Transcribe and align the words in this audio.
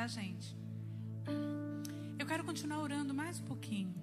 tá, 0.00 0.06
gente? 0.06 0.56
Eu 2.18 2.24
quero 2.24 2.42
continuar 2.42 2.78
orando 2.78 3.12
mais 3.12 3.38
um 3.38 3.44
pouquinho. 3.44 3.94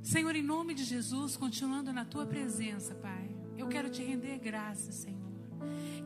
Senhor, 0.00 0.36
em 0.36 0.42
nome 0.42 0.72
de 0.72 0.84
Jesus, 0.84 1.36
continuando 1.36 1.92
na 1.92 2.04
tua 2.04 2.24
presença, 2.26 2.94
Pai, 2.94 3.28
eu 3.58 3.66
quero 3.66 3.90
te 3.90 4.04
render 4.04 4.38
graças, 4.38 4.94
Senhor. 4.94 5.32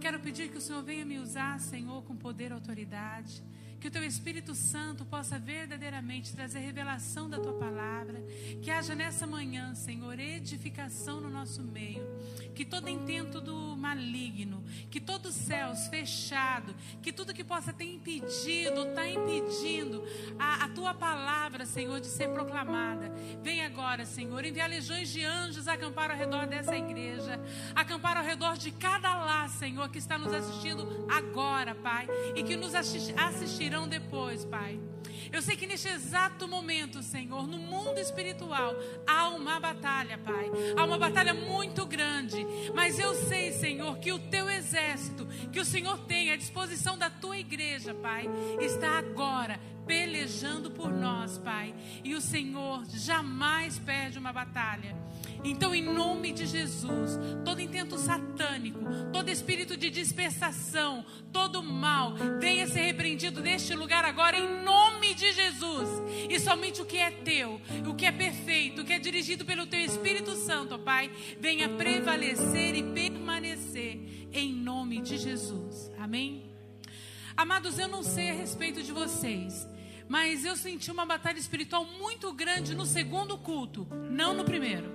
Quero 0.01 0.21
pedir 0.21 0.51
que 0.51 0.57
o 0.57 0.61
Senhor 0.61 0.83
venha 0.83 1.05
me 1.05 1.19
usar, 1.19 1.61
Senhor, 1.61 2.03
com 2.05 2.17
poder 2.17 2.51
e 2.51 2.55
autoridade. 2.55 3.45
Que 3.85 3.89
o 3.89 3.91
teu 3.91 4.03
Espírito 4.03 4.55
Santo 4.55 5.05
possa 5.05 5.39
verdadeiramente 5.39 6.33
trazer 6.33 6.61
revelação 6.61 7.29
da 7.29 7.39
tua 7.39 7.53
palavra. 7.53 8.25
Que 8.63 8.71
haja 8.71 8.95
nessa 8.95 9.27
manhã, 9.27 9.75
Senhor, 9.75 10.19
edificação 10.19 11.21
no 11.21 11.29
nosso 11.29 11.63
meio. 11.63 12.03
Que 12.55 12.65
todo 12.65 12.89
intento 12.89 13.43
do 13.43 13.77
maligno, 13.77 14.65
que 14.91 14.99
todos 14.99 15.37
os 15.37 15.43
céus 15.43 15.87
fechado, 15.89 16.75
que 17.03 17.13
tudo 17.13 17.35
que 17.35 17.45
possa 17.45 17.75
ter 17.75 17.85
impedido, 17.85 18.89
está 18.89 19.07
impedindo 19.07 20.03
a, 20.39 20.65
a 20.65 20.69
tua 20.71 20.95
palavra, 20.95 21.67
Senhor, 21.67 22.01
de 22.01 22.07
ser 22.07 22.31
proclamada. 22.31 23.13
Vem 23.43 23.63
agora, 23.63 24.07
Senhor, 24.07 24.47
enviar 24.47 24.71
legiões 24.71 25.11
de 25.11 25.23
anjos 25.23 25.69
acampar 25.69 26.11
ao 26.11 26.17
redor 26.17 26.47
dessa 26.47 26.75
igreja, 26.75 27.39
acampar 27.75 28.17
ao 28.17 28.25
redor 28.25 28.57
de 28.57 28.71
cada 28.71 29.15
lá, 29.15 29.47
Senhor, 29.49 29.91
que 29.91 29.99
está 29.99 30.17
nos 30.17 30.33
assistindo 30.33 31.07
agora, 31.11 31.75
Pai, 31.75 32.09
e 32.35 32.43
que 32.43 32.57
nos 32.57 32.73
assistirão 32.75 33.74
virão 33.75 33.89
depois, 33.89 34.45
Pai. 34.45 34.79
Eu 35.33 35.43
sei 35.43 35.57
que 35.57 35.67
neste 35.67 35.89
exato 35.89 36.47
momento, 36.47 37.03
Senhor, 37.03 37.45
no 37.47 37.59
mundo 37.59 37.99
espiritual, 37.99 38.73
há 39.05 39.29
uma 39.31 39.59
batalha, 39.59 40.17
Pai. 40.17 40.49
Há 40.77 40.85
uma 40.85 40.97
batalha 40.97 41.35
muito 41.35 41.85
grande. 41.85 42.47
Mas 42.73 43.01
eu 43.01 43.15
sei, 43.27 43.53
Senhor, 43.53 43.99
que 43.99 44.13
o 44.13 44.19
teu 44.19 44.49
exército, 44.49 45.27
que 45.53 45.59
o 45.59 45.65
Senhor 45.65 45.99
tem 46.07 46.31
à 46.31 46.37
disposição 46.37 46.97
da 46.97 47.11
tua 47.11 47.37
igreja, 47.37 47.93
Pai, 47.95 48.29
está 48.61 48.99
agora 48.99 49.59
pelejando 49.87 50.71
por 50.71 50.91
nós, 50.93 51.39
Pai. 51.39 51.75
E 52.03 52.15
o 52.15 52.21
Senhor 52.21 52.85
jamais 52.87 53.79
perde 53.79 54.19
uma 54.19 54.33
batalha. 54.33 54.97
Então, 55.45 55.75
em 55.75 55.83
nome 55.83 56.33
de 56.33 56.47
Jesus, 56.47 57.19
todo 57.45 57.61
intento 57.61 57.99
satânico, 57.99 58.81
todo 59.13 59.29
espírito 59.29 59.77
de 59.77 59.91
dispersação, 59.91 61.05
todo 61.31 61.63
mal, 61.63 62.15
venha 62.41 62.67
ser 62.67 62.81
repreendido 62.81 63.43
neste 63.43 63.75
lugar 63.75 64.07
agora, 64.07 64.39
em 64.39 64.65
nome 64.65 65.15
de 65.15 65.33
Jesus. 65.33 65.89
E 66.31 66.41
somente 66.41 66.81
o 66.81 66.87
que 66.87 66.97
é 66.97 67.11
teu, 67.11 67.61
o 67.87 67.95
que 67.95 68.07
é 68.07 68.13
perfeito, 68.13 68.81
o 68.81 68.85
que 68.85 68.95
é 68.95 68.99
dirigido 68.99 69.45
pelo 69.45 69.67
teu 69.67 69.81
Espírito 69.81 70.35
Santo, 70.35 70.79
Pai, 70.79 71.11
venha 71.39 71.69
prevalecer 71.69 72.75
e 72.75 72.83
permanecer, 72.83 74.29
em 74.33 74.53
nome 74.53 75.03
de 75.03 75.19
Jesus. 75.19 75.91
Amém? 75.99 76.55
Amados, 77.37 77.79
eu 77.79 77.89
não 77.89 78.03
sei 78.03 78.31
a 78.31 78.35
respeito 78.35 78.83
de 78.83 78.93
vocês, 78.93 79.67
mas 80.09 80.45
eu 80.45 80.57
senti 80.57 80.91
uma 80.91 81.07
batalha 81.07 81.39
espiritual 81.39 81.85
muito 81.85 82.33
grande 82.33 82.75
no 82.75 82.85
segundo 82.85 83.39
culto, 83.39 83.87
não 84.11 84.35
no 84.35 84.45
primeiro. 84.45 84.93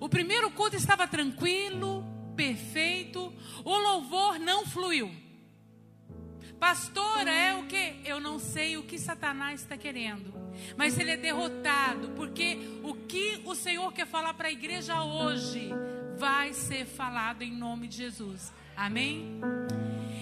O 0.00 0.08
primeiro 0.08 0.50
culto 0.50 0.76
estava 0.76 1.06
tranquilo, 1.06 2.04
perfeito, 2.36 3.32
o 3.64 3.78
louvor 3.78 4.38
não 4.38 4.66
fluiu. 4.66 5.10
Pastor, 6.58 7.26
é 7.28 7.54
o 7.54 7.66
que? 7.66 8.00
Eu 8.04 8.18
não 8.18 8.38
sei 8.38 8.76
o 8.76 8.82
que 8.82 8.98
Satanás 8.98 9.60
está 9.60 9.76
querendo, 9.76 10.34
mas 10.76 10.98
ele 10.98 11.12
é 11.12 11.16
derrotado, 11.16 12.10
porque 12.16 12.58
o 12.82 12.94
que 12.94 13.40
o 13.44 13.54
Senhor 13.54 13.92
quer 13.92 14.06
falar 14.06 14.34
para 14.34 14.48
a 14.48 14.52
igreja 14.52 15.02
hoje 15.04 15.70
vai 16.16 16.52
ser 16.52 16.84
falado 16.84 17.42
em 17.42 17.52
nome 17.52 17.86
de 17.86 17.96
Jesus. 17.98 18.52
Amém? 18.76 19.40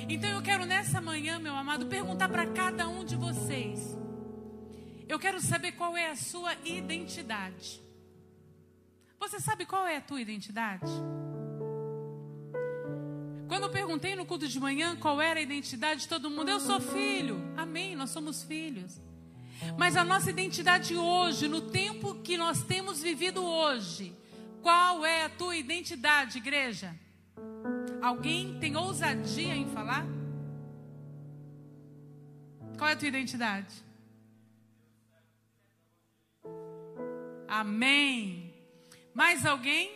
Então 0.08 0.28
eu 0.30 0.42
quero 0.42 0.66
nessa 0.66 1.00
manhã, 1.00 1.38
meu 1.38 1.54
amado, 1.54 1.86
perguntar 1.86 2.28
para 2.28 2.46
cada 2.46 2.86
um 2.86 3.02
de 3.02 3.16
vocês. 3.16 3.96
Eu 5.08 5.18
quero 5.18 5.40
saber 5.40 5.72
qual 5.72 5.96
é 5.96 6.10
a 6.10 6.16
sua 6.16 6.54
identidade. 6.64 7.80
Você 9.20 9.40
sabe 9.40 9.64
qual 9.64 9.86
é 9.86 9.96
a 9.96 10.00
tua 10.00 10.20
identidade? 10.20 10.90
Quando 13.48 13.64
eu 13.64 13.70
perguntei 13.70 14.16
no 14.16 14.26
culto 14.26 14.48
de 14.48 14.58
manhã 14.58 14.96
qual 14.96 15.20
era 15.20 15.38
a 15.38 15.42
identidade 15.42 16.02
de 16.02 16.08
todo 16.08 16.28
mundo, 16.28 16.50
eu 16.50 16.58
sou 16.58 16.80
filho. 16.80 17.40
Amém, 17.56 17.94
nós 17.94 18.10
somos 18.10 18.42
filhos. 18.42 19.00
Mas 19.78 19.96
a 19.96 20.04
nossa 20.04 20.28
identidade 20.28 20.96
hoje, 20.96 21.48
no 21.48 21.60
tempo 21.60 22.16
que 22.16 22.36
nós 22.36 22.62
temos 22.62 23.00
vivido 23.00 23.42
hoje, 23.44 24.14
qual 24.60 25.06
é 25.06 25.24
a 25.24 25.28
tua 25.28 25.56
identidade, 25.56 26.38
igreja? 26.38 26.94
Alguém 28.02 28.58
tem 28.58 28.76
ousadia 28.76 29.54
em 29.54 29.68
falar? 29.70 30.04
Qual 32.76 32.90
é 32.90 32.92
a 32.92 32.96
tua 32.96 33.08
identidade? 33.08 33.85
Amém. 37.56 38.52
Mais 39.14 39.46
alguém? 39.46 39.90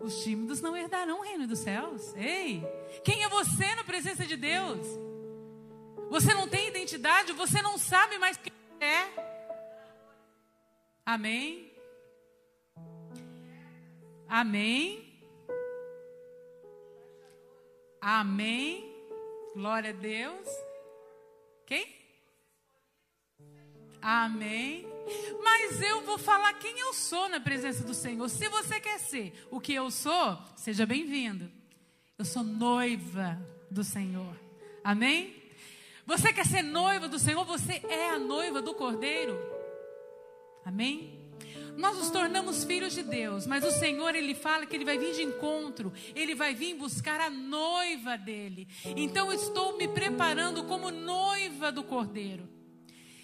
Os 0.00 0.22
tímidos 0.22 0.62
não 0.62 0.74
herdarão 0.74 1.20
o 1.20 1.22
reino 1.22 1.46
dos 1.46 1.58
céus. 1.58 2.14
Ei, 2.16 2.62
quem 3.04 3.22
é 3.22 3.28
você 3.28 3.74
na 3.74 3.84
presença 3.84 4.24
de 4.24 4.34
Deus? 4.34 4.86
Você 6.08 6.32
não 6.32 6.48
tem 6.48 6.68
identidade, 6.68 7.34
você 7.34 7.60
não 7.60 7.76
sabe 7.76 8.16
mais 8.16 8.38
quem 8.38 8.52
é. 8.80 9.10
Amém? 11.04 11.70
Amém? 14.26 15.22
Amém? 18.00 18.90
Glória 19.54 19.90
a 19.90 19.92
Deus. 19.92 20.48
Quem? 21.66 21.99
Amém. 24.02 24.86
Mas 25.42 25.80
eu 25.80 26.02
vou 26.02 26.18
falar 26.18 26.52
quem 26.54 26.78
eu 26.78 26.92
sou 26.94 27.28
na 27.28 27.40
presença 27.40 27.84
do 27.84 27.94
Senhor. 27.94 28.28
Se 28.28 28.48
você 28.48 28.80
quer 28.80 28.98
ser 28.98 29.32
o 29.50 29.60
que 29.60 29.74
eu 29.74 29.90
sou, 29.90 30.38
seja 30.56 30.86
bem-vindo. 30.86 31.50
Eu 32.18 32.24
sou 32.24 32.42
noiva 32.42 33.38
do 33.70 33.82
Senhor. 33.82 34.36
Amém? 34.84 35.34
Você 36.06 36.32
quer 36.32 36.46
ser 36.46 36.62
noiva 36.62 37.08
do 37.08 37.18
Senhor? 37.18 37.44
Você 37.44 37.82
é 37.88 38.10
a 38.10 38.18
noiva 38.18 38.60
do 38.60 38.74
Cordeiro. 38.74 39.38
Amém? 40.64 41.18
Nós 41.76 41.96
nos 41.96 42.10
tornamos 42.10 42.64
filhos 42.64 42.92
de 42.92 43.02
Deus, 43.02 43.46
mas 43.46 43.64
o 43.64 43.70
Senhor 43.70 44.14
ele 44.14 44.34
fala 44.34 44.66
que 44.66 44.76
ele 44.76 44.84
vai 44.84 44.98
vir 44.98 45.14
de 45.14 45.22
encontro, 45.22 45.92
ele 46.14 46.34
vai 46.34 46.54
vir 46.54 46.74
buscar 46.74 47.20
a 47.20 47.30
noiva 47.30 48.18
dele. 48.18 48.68
Então 48.84 49.28
eu 49.28 49.32
estou 49.32 49.78
me 49.78 49.88
preparando 49.88 50.64
como 50.64 50.90
noiva 50.90 51.72
do 51.72 51.82
Cordeiro. 51.82 52.59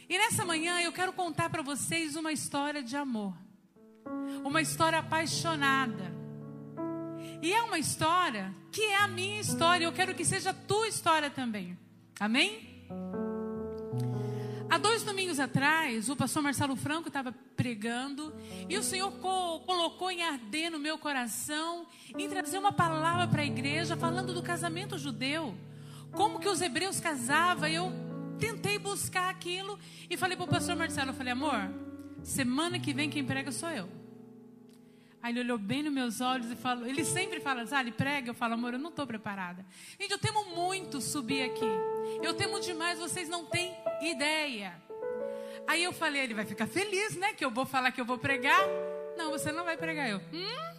E 0.08 0.16
nessa 0.18 0.44
manhã 0.44 0.80
eu 0.80 0.92
quero 0.92 1.12
contar 1.12 1.50
para 1.50 1.62
vocês 1.62 2.14
uma 2.14 2.32
história 2.32 2.82
de 2.82 2.96
amor. 2.96 3.34
Uma 4.44 4.62
história 4.62 4.98
apaixonada. 5.00 6.14
E 7.42 7.52
é 7.52 7.62
uma 7.62 7.78
história 7.78 8.54
que 8.70 8.82
é 8.82 8.96
a 8.96 9.08
minha 9.08 9.40
história. 9.40 9.84
Eu 9.84 9.92
quero 9.92 10.14
que 10.14 10.24
seja 10.24 10.50
a 10.50 10.54
tua 10.54 10.86
história 10.86 11.28
também. 11.28 11.76
Amém? 12.20 12.86
Há 14.70 14.78
dois 14.78 15.02
domingos 15.02 15.40
atrás, 15.40 16.08
o 16.08 16.16
pastor 16.16 16.42
Marcelo 16.42 16.76
Franco 16.76 17.08
estava 17.08 17.32
pregando 17.56 18.34
e 18.68 18.76
o 18.76 18.82
Senhor 18.82 19.10
co 19.12 19.60
colocou 19.60 20.10
em 20.10 20.22
arder 20.22 20.70
no 20.70 20.78
meu 20.78 20.98
coração 20.98 21.86
em 22.16 22.28
trazer 22.28 22.58
uma 22.58 22.72
palavra 22.72 23.28
para 23.28 23.42
a 23.42 23.46
igreja 23.46 23.96
falando 23.96 24.34
do 24.34 24.42
casamento 24.42 24.98
judeu. 24.98 25.54
Como 26.12 26.40
que 26.40 26.48
os 26.48 26.60
hebreus 26.60 27.00
casavam. 27.00 27.68
Eu 27.68 28.05
tentei 28.36 28.78
buscar 28.78 29.28
aquilo 29.28 29.78
e 30.08 30.16
falei 30.16 30.36
para 30.36 30.44
o 30.44 30.48
pastor 30.48 30.76
Marcelo, 30.76 31.10
eu 31.10 31.14
falei, 31.14 31.32
amor, 31.32 31.70
semana 32.22 32.78
que 32.78 32.92
vem 32.92 33.10
quem 33.10 33.24
prega 33.24 33.50
sou 33.52 33.70
eu. 33.70 33.88
Aí 35.22 35.32
ele 35.32 35.40
olhou 35.40 35.58
bem 35.58 35.82
nos 35.82 35.92
meus 35.92 36.20
olhos 36.20 36.50
e 36.50 36.56
falou, 36.56 36.86
ele 36.86 37.04
sempre 37.04 37.40
fala, 37.40 37.64
Zali, 37.64 37.90
prega, 37.90 38.30
eu 38.30 38.34
falo, 38.34 38.54
amor, 38.54 38.74
eu 38.74 38.78
não 38.78 38.90
estou 38.90 39.06
preparada. 39.06 39.64
Gente, 39.98 40.12
eu 40.12 40.18
temo 40.18 40.44
muito 40.54 41.00
subir 41.00 41.42
aqui. 41.42 41.66
Eu 42.22 42.34
temo 42.34 42.60
demais, 42.60 42.98
vocês 42.98 43.28
não 43.28 43.44
têm 43.44 43.74
ideia. 44.00 44.80
Aí 45.66 45.82
eu 45.82 45.92
falei, 45.92 46.22
ele 46.22 46.34
vai 46.34 46.44
ficar 46.44 46.68
feliz, 46.68 47.16
né? 47.16 47.32
Que 47.32 47.44
eu 47.44 47.50
vou 47.50 47.66
falar 47.66 47.90
que 47.90 48.00
eu 48.00 48.04
vou 48.04 48.18
pregar. 48.18 48.60
Não, 49.16 49.32
você 49.32 49.50
não 49.50 49.64
vai 49.64 49.76
pregar. 49.76 50.08
Eu, 50.08 50.20
hum? 50.32 50.76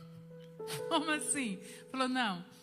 Como 0.87 1.11
assim? 1.11 1.59
Falou, 1.91 2.07
não 2.07 2.56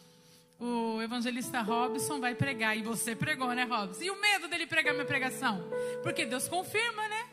o 0.58 1.02
evangelista 1.02 1.60
Robson 1.60 2.20
vai 2.20 2.34
pregar. 2.34 2.76
E 2.76 2.82
você 2.82 3.14
pregou, 3.14 3.52
né, 3.52 3.64
Robson? 3.64 4.02
E 4.02 4.10
o 4.10 4.20
medo 4.20 4.48
dele 4.48 4.66
pregar 4.66 4.94
minha 4.94 5.06
pregação? 5.06 5.68
Porque 6.02 6.24
Deus 6.24 6.48
confirma, 6.48 7.08
né? 7.08 7.26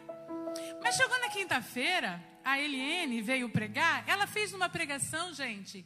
Mas 0.84 0.96
chegou 0.96 1.20
na 1.20 1.30
quinta-feira, 1.30 2.22
a 2.44 2.60
Eliane 2.60 3.22
veio 3.22 3.50
pregar. 3.50 4.04
Ela 4.08 4.28
fez 4.28 4.54
uma 4.54 4.68
pregação, 4.68 5.34
gente, 5.34 5.86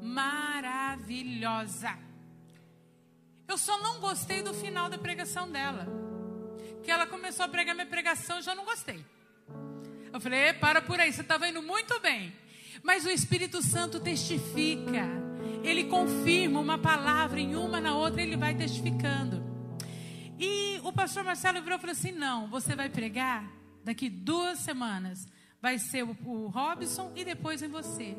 maravilhosa. 0.00 1.98
Eu 3.48 3.58
só 3.58 3.78
não 3.78 4.00
gostei 4.00 4.42
do 4.42 4.54
final 4.54 4.88
da 4.88 4.98
pregação 4.98 5.50
dela. 5.50 5.86
Que 6.82 6.90
ela 6.90 7.06
começou 7.06 7.44
a 7.44 7.48
pregar 7.48 7.74
minha 7.74 7.86
pregação, 7.86 8.36
eu 8.36 8.42
já 8.42 8.54
não 8.54 8.64
gostei. 8.64 9.04
Eu 10.12 10.20
falei, 10.20 10.52
para 10.52 10.80
por 10.80 11.00
aí, 11.00 11.12
você 11.12 11.22
estava 11.22 11.48
indo 11.48 11.62
muito 11.62 11.98
bem. 12.00 12.32
Mas 12.82 13.04
o 13.04 13.10
Espírito 13.10 13.62
Santo 13.62 13.98
testifica. 13.98 15.33
Ele 15.64 15.84
confirma 15.84 16.60
uma 16.60 16.76
palavra 16.76 17.40
em 17.40 17.56
uma 17.56 17.80
na 17.80 17.96
outra, 17.96 18.20
ele 18.20 18.36
vai 18.36 18.54
testificando. 18.54 19.42
E 20.38 20.78
o 20.84 20.92
pastor 20.92 21.24
Marcelo 21.24 21.62
virou 21.62 21.78
e 21.78 21.80
falou 21.80 21.92
assim: 21.92 22.12
não, 22.12 22.48
você 22.48 22.76
vai 22.76 22.90
pregar 22.90 23.50
daqui 23.82 24.10
duas 24.10 24.58
semanas. 24.58 25.26
Vai 25.60 25.78
ser 25.78 26.04
o, 26.04 26.16
o 26.26 26.48
Robson 26.48 27.10
e 27.16 27.24
depois 27.24 27.62
em 27.62 27.68
você. 27.68 28.14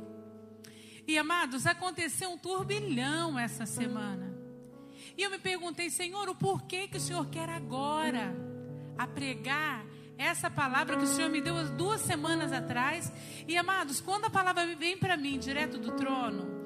E 1.08 1.18
amados, 1.20 1.68
aconteceu 1.68 2.32
um 2.32 2.38
turbilhão 2.38 3.38
essa 3.38 3.68
semana. 3.68 4.34
E 5.16 5.22
eu 5.22 5.30
me 5.30 5.38
perguntei, 5.38 5.92
Senhor, 5.92 6.28
o 6.28 6.34
porquê 6.34 6.88
que 6.88 6.98
o 6.98 7.00
Senhor 7.00 7.28
quer 7.28 7.48
agora 7.48 8.36
a 8.98 9.06
pregar 9.06 9.86
essa 10.18 10.50
palavra 10.50 10.98
que 10.98 11.04
o 11.04 11.08
Senhor 11.08 11.30
me 11.30 11.42
deu 11.42 11.64
duas 11.76 12.02
semanas 12.02 12.52
atrás. 12.52 13.14
E 13.48 13.56
amados, 13.56 14.02
quando 14.02 14.26
a 14.26 14.30
palavra 14.32 14.66
vem 14.76 14.98
para 14.98 15.16
mim 15.16 15.38
direto 15.38 15.78
do 15.78 15.92
trono, 15.92 16.65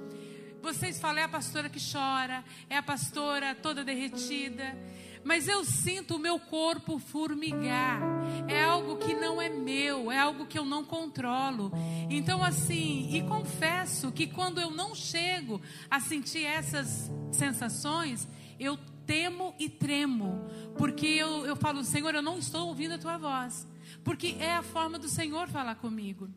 vocês 0.62 1.00
falam, 1.00 1.22
é 1.22 1.24
a 1.24 1.30
pastora 1.30 1.70
que 1.70 1.80
chora, 1.80 2.44
é 2.70 2.78
a 2.78 2.84
pastora 2.84 3.56
toda 3.56 3.84
derretida. 3.84 4.76
Mas 5.24 5.48
eu 5.48 5.66
sinto 5.66 6.16
o 6.16 6.20
meu 6.20 6.40
corpo 6.40 6.98
formigar. 6.98 8.02
É 8.48 8.64
algo 8.64 8.98
que 8.98 9.14
não 9.14 9.42
é 9.42 9.50
meu, 9.50 10.12
é 10.12 10.18
algo 10.18 10.46
que 10.46 10.58
eu 10.58 10.66
não 10.66 10.84
controlo. 10.84 11.72
Então, 12.10 12.44
assim, 12.44 13.10
e 13.12 13.22
confesso 13.24 14.12
que 14.12 14.28
quando 14.28 14.62
eu 14.62 14.72
não 14.72 14.96
chego 14.96 15.62
a 15.90 16.00
sentir 16.00 16.46
essas 16.46 17.12
sensações, 17.32 18.28
eu 18.60 18.78
temo 19.06 19.56
e 19.58 19.68
tremo, 19.68 20.48
porque 20.78 21.08
eu, 21.08 21.46
eu 21.46 21.56
falo, 21.56 21.84
Senhor, 21.84 22.14
eu 22.14 22.22
não 22.22 22.38
estou 22.38 22.68
ouvindo 22.68 22.94
a 22.94 22.98
tua 22.98 23.18
voz, 23.18 23.68
porque 24.04 24.36
é 24.40 24.54
a 24.54 24.62
forma 24.62 25.00
do 25.00 25.10
Senhor 25.10 25.48
falar 25.48 25.76
comigo. 25.76 26.30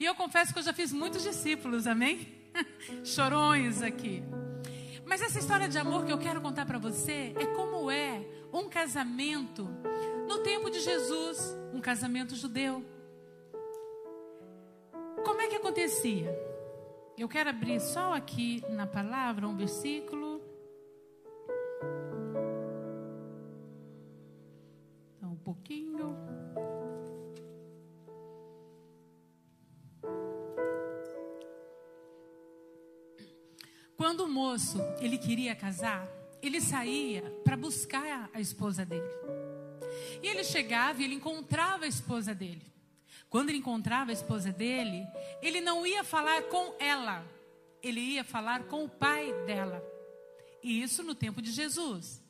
E 0.00 0.04
eu 0.04 0.14
confesso 0.14 0.52
que 0.52 0.58
eu 0.58 0.62
já 0.62 0.72
fiz 0.72 0.92
muitos 0.92 1.22
discípulos, 1.22 1.86
amém? 1.86 2.37
Chorões 3.04 3.82
aqui. 3.82 4.22
Mas 5.04 5.22
essa 5.22 5.38
história 5.38 5.68
de 5.68 5.78
amor 5.78 6.04
que 6.04 6.12
eu 6.12 6.18
quero 6.18 6.40
contar 6.40 6.66
para 6.66 6.78
você 6.78 7.32
é 7.38 7.46
como 7.46 7.90
é 7.90 8.22
um 8.52 8.68
casamento 8.68 9.68
no 10.28 10.38
tempo 10.38 10.70
de 10.70 10.80
Jesus, 10.80 11.56
um 11.72 11.80
casamento 11.80 12.36
judeu. 12.36 12.84
Como 15.24 15.40
é 15.40 15.48
que 15.48 15.56
acontecia? 15.56 16.30
Eu 17.16 17.28
quero 17.28 17.50
abrir 17.50 17.80
só 17.80 18.12
aqui 18.12 18.62
na 18.68 18.86
palavra 18.86 19.48
um 19.48 19.56
versículo. 19.56 20.27
Ele 35.00 35.18
queria 35.18 35.54
casar, 35.54 36.08
ele 36.42 36.60
saía 36.60 37.22
para 37.44 37.56
buscar 37.56 38.30
a 38.32 38.40
esposa 38.40 38.84
dele. 38.84 39.08
E 40.22 40.26
ele 40.26 40.44
chegava 40.44 41.00
e 41.00 41.04
ele 41.04 41.14
encontrava 41.14 41.84
a 41.84 41.88
esposa 41.88 42.34
dele. 42.34 42.66
Quando 43.28 43.50
ele 43.50 43.58
encontrava 43.58 44.10
a 44.10 44.14
esposa 44.14 44.52
dele, 44.52 45.06
ele 45.42 45.60
não 45.60 45.86
ia 45.86 46.02
falar 46.02 46.42
com 46.44 46.74
ela, 46.78 47.24
ele 47.82 48.00
ia 48.00 48.24
falar 48.24 48.64
com 48.64 48.84
o 48.84 48.88
pai 48.88 49.32
dela. 49.44 49.82
E 50.62 50.82
isso 50.82 51.02
no 51.02 51.14
tempo 51.14 51.42
de 51.42 51.50
Jesus. 51.50 52.22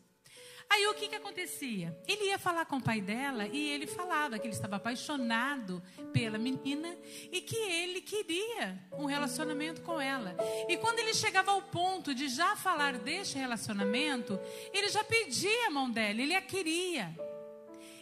Aí 0.70 0.86
o 0.86 0.94
que, 0.94 1.08
que 1.08 1.16
acontecia? 1.16 1.96
Ele 2.06 2.26
ia 2.26 2.38
falar 2.38 2.66
com 2.66 2.76
o 2.76 2.82
pai 2.82 3.00
dela 3.00 3.46
e 3.46 3.70
ele 3.70 3.86
falava 3.86 4.38
que 4.38 4.46
ele 4.46 4.54
estava 4.54 4.76
apaixonado 4.76 5.82
pela 6.12 6.36
menina 6.36 6.94
e 7.32 7.40
que 7.40 7.56
ele 7.56 8.02
queria 8.02 8.78
um 8.92 9.06
relacionamento 9.06 9.80
com 9.80 9.98
ela. 9.98 10.36
E 10.68 10.76
quando 10.76 10.98
ele 10.98 11.14
chegava 11.14 11.52
ao 11.52 11.62
ponto 11.62 12.14
de 12.14 12.28
já 12.28 12.54
falar 12.54 12.98
deste 12.98 13.38
relacionamento, 13.38 14.38
ele 14.70 14.88
já 14.90 15.02
pedia 15.02 15.68
a 15.68 15.70
mão 15.70 15.90
dela, 15.90 16.20
ele 16.20 16.34
a 16.34 16.42
queria. 16.42 17.16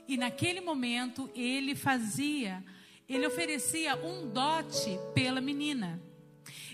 E 0.08 0.16
naquele 0.16 0.60
momento 0.60 1.30
ele 1.36 1.76
fazia, 1.76 2.64
ele 3.08 3.28
oferecia 3.28 3.94
um 3.94 4.28
dote 4.28 4.98
pela 5.14 5.40
menina. 5.40 6.02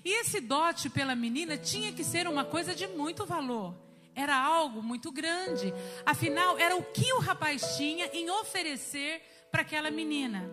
E 0.03 0.21
esse 0.21 0.41
dote 0.41 0.89
pela 0.89 1.15
menina 1.15 1.59
tinha 1.59 1.93
que 1.93 2.03
ser 2.03 2.27
uma 2.27 2.47
coisa 2.47 2.75
de 2.75 2.87
muito 2.87 3.27
valor 3.27 3.92
era 4.15 4.37
algo 4.37 4.83
muito 4.83 5.11
grande. 5.11 5.73
Afinal, 6.05 6.59
era 6.59 6.77
o 6.77 6.83
que 6.83 7.13
o 7.13 7.19
rapaz 7.19 7.77
tinha 7.77 8.07
em 8.13 8.31
oferecer 8.31 9.23
para 9.51 9.63
aquela 9.63 9.91
menina. 9.91 10.51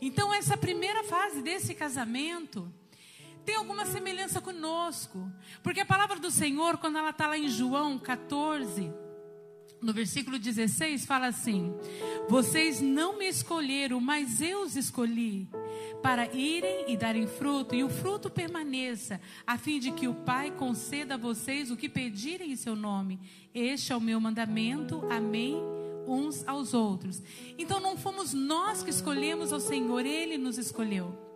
Então, 0.00 0.32
essa 0.32 0.56
primeira 0.56 1.04
fase 1.04 1.42
desse 1.42 1.74
casamento 1.74 2.72
tem 3.44 3.54
alguma 3.54 3.86
semelhança 3.86 4.40
conosco. 4.40 5.30
Porque 5.62 5.80
a 5.80 5.86
palavra 5.86 6.18
do 6.18 6.30
Senhor, 6.30 6.76
quando 6.78 6.98
ela 6.98 7.10
está 7.10 7.26
lá 7.26 7.38
em 7.38 7.48
João 7.48 7.98
14, 7.98 8.92
no 9.80 9.92
versículo 9.92 10.38
16, 10.38 11.04
fala 11.04 11.26
assim: 11.26 11.72
Vocês 12.28 12.80
não 12.80 13.18
me 13.18 13.28
escolheram, 13.28 14.00
mas 14.00 14.40
eu 14.40 14.62
os 14.62 14.76
escolhi 14.76 15.48
para 16.02 16.32
irem 16.34 16.84
e 16.88 16.96
darem 16.96 17.26
fruto, 17.26 17.74
e 17.74 17.84
o 17.84 17.88
fruto 17.88 18.30
permaneça, 18.30 19.20
a 19.46 19.58
fim 19.58 19.78
de 19.78 19.92
que 19.92 20.08
o 20.08 20.14
Pai 20.14 20.50
conceda 20.50 21.14
a 21.14 21.18
vocês 21.18 21.70
o 21.70 21.76
que 21.76 21.88
pedirem 21.88 22.52
em 22.52 22.56
seu 22.56 22.76
nome. 22.76 23.20
Este 23.54 23.92
é 23.92 23.96
o 23.96 24.00
meu 24.00 24.20
mandamento. 24.20 25.02
Amém. 25.10 25.56
Uns 26.08 26.46
aos 26.46 26.72
outros. 26.72 27.20
Então 27.58 27.80
não 27.80 27.96
fomos 27.96 28.32
nós 28.32 28.82
que 28.82 28.90
escolhemos 28.90 29.52
ao 29.52 29.58
Senhor, 29.58 30.06
Ele 30.06 30.38
nos 30.38 30.56
escolheu. 30.56 31.26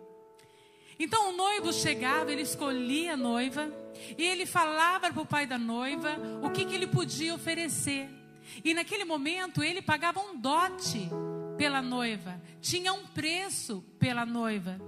Então 0.97 1.29
o 1.31 1.35
noivo 1.35 1.73
chegava, 1.73 2.31
ele 2.31 2.43
escolhia 2.43 3.13
a 3.13 3.17
noiva, 3.17 3.67
e 4.15 4.23
ele 4.23 4.45
falava 4.45 5.11
para 5.11 5.21
o 5.21 5.25
pai 5.25 5.47
da 5.47 5.57
noiva 5.57 6.15
o 6.43 6.51
que, 6.51 6.63
que 6.63 6.75
ele 6.75 6.85
podia 6.85 7.33
oferecer. 7.33 8.20
E 8.63 8.73
naquele 8.73 9.05
momento 9.05 9.63
ele 9.63 9.81
pagava 9.81 10.19
um 10.19 10.37
dote 10.37 11.09
pela 11.57 11.81
noiva, 11.81 12.41
tinha 12.59 12.91
um 12.93 13.05
preço 13.05 13.83
pela 13.99 14.25
noiva. 14.25 14.79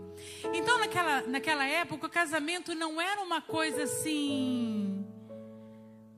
Então, 0.53 0.79
naquela, 0.79 1.21
naquela 1.21 1.65
época, 1.65 2.07
o 2.07 2.09
casamento 2.09 2.73
não 2.73 2.99
era 2.99 3.21
uma 3.21 3.41
coisa 3.41 3.83
assim, 3.83 5.05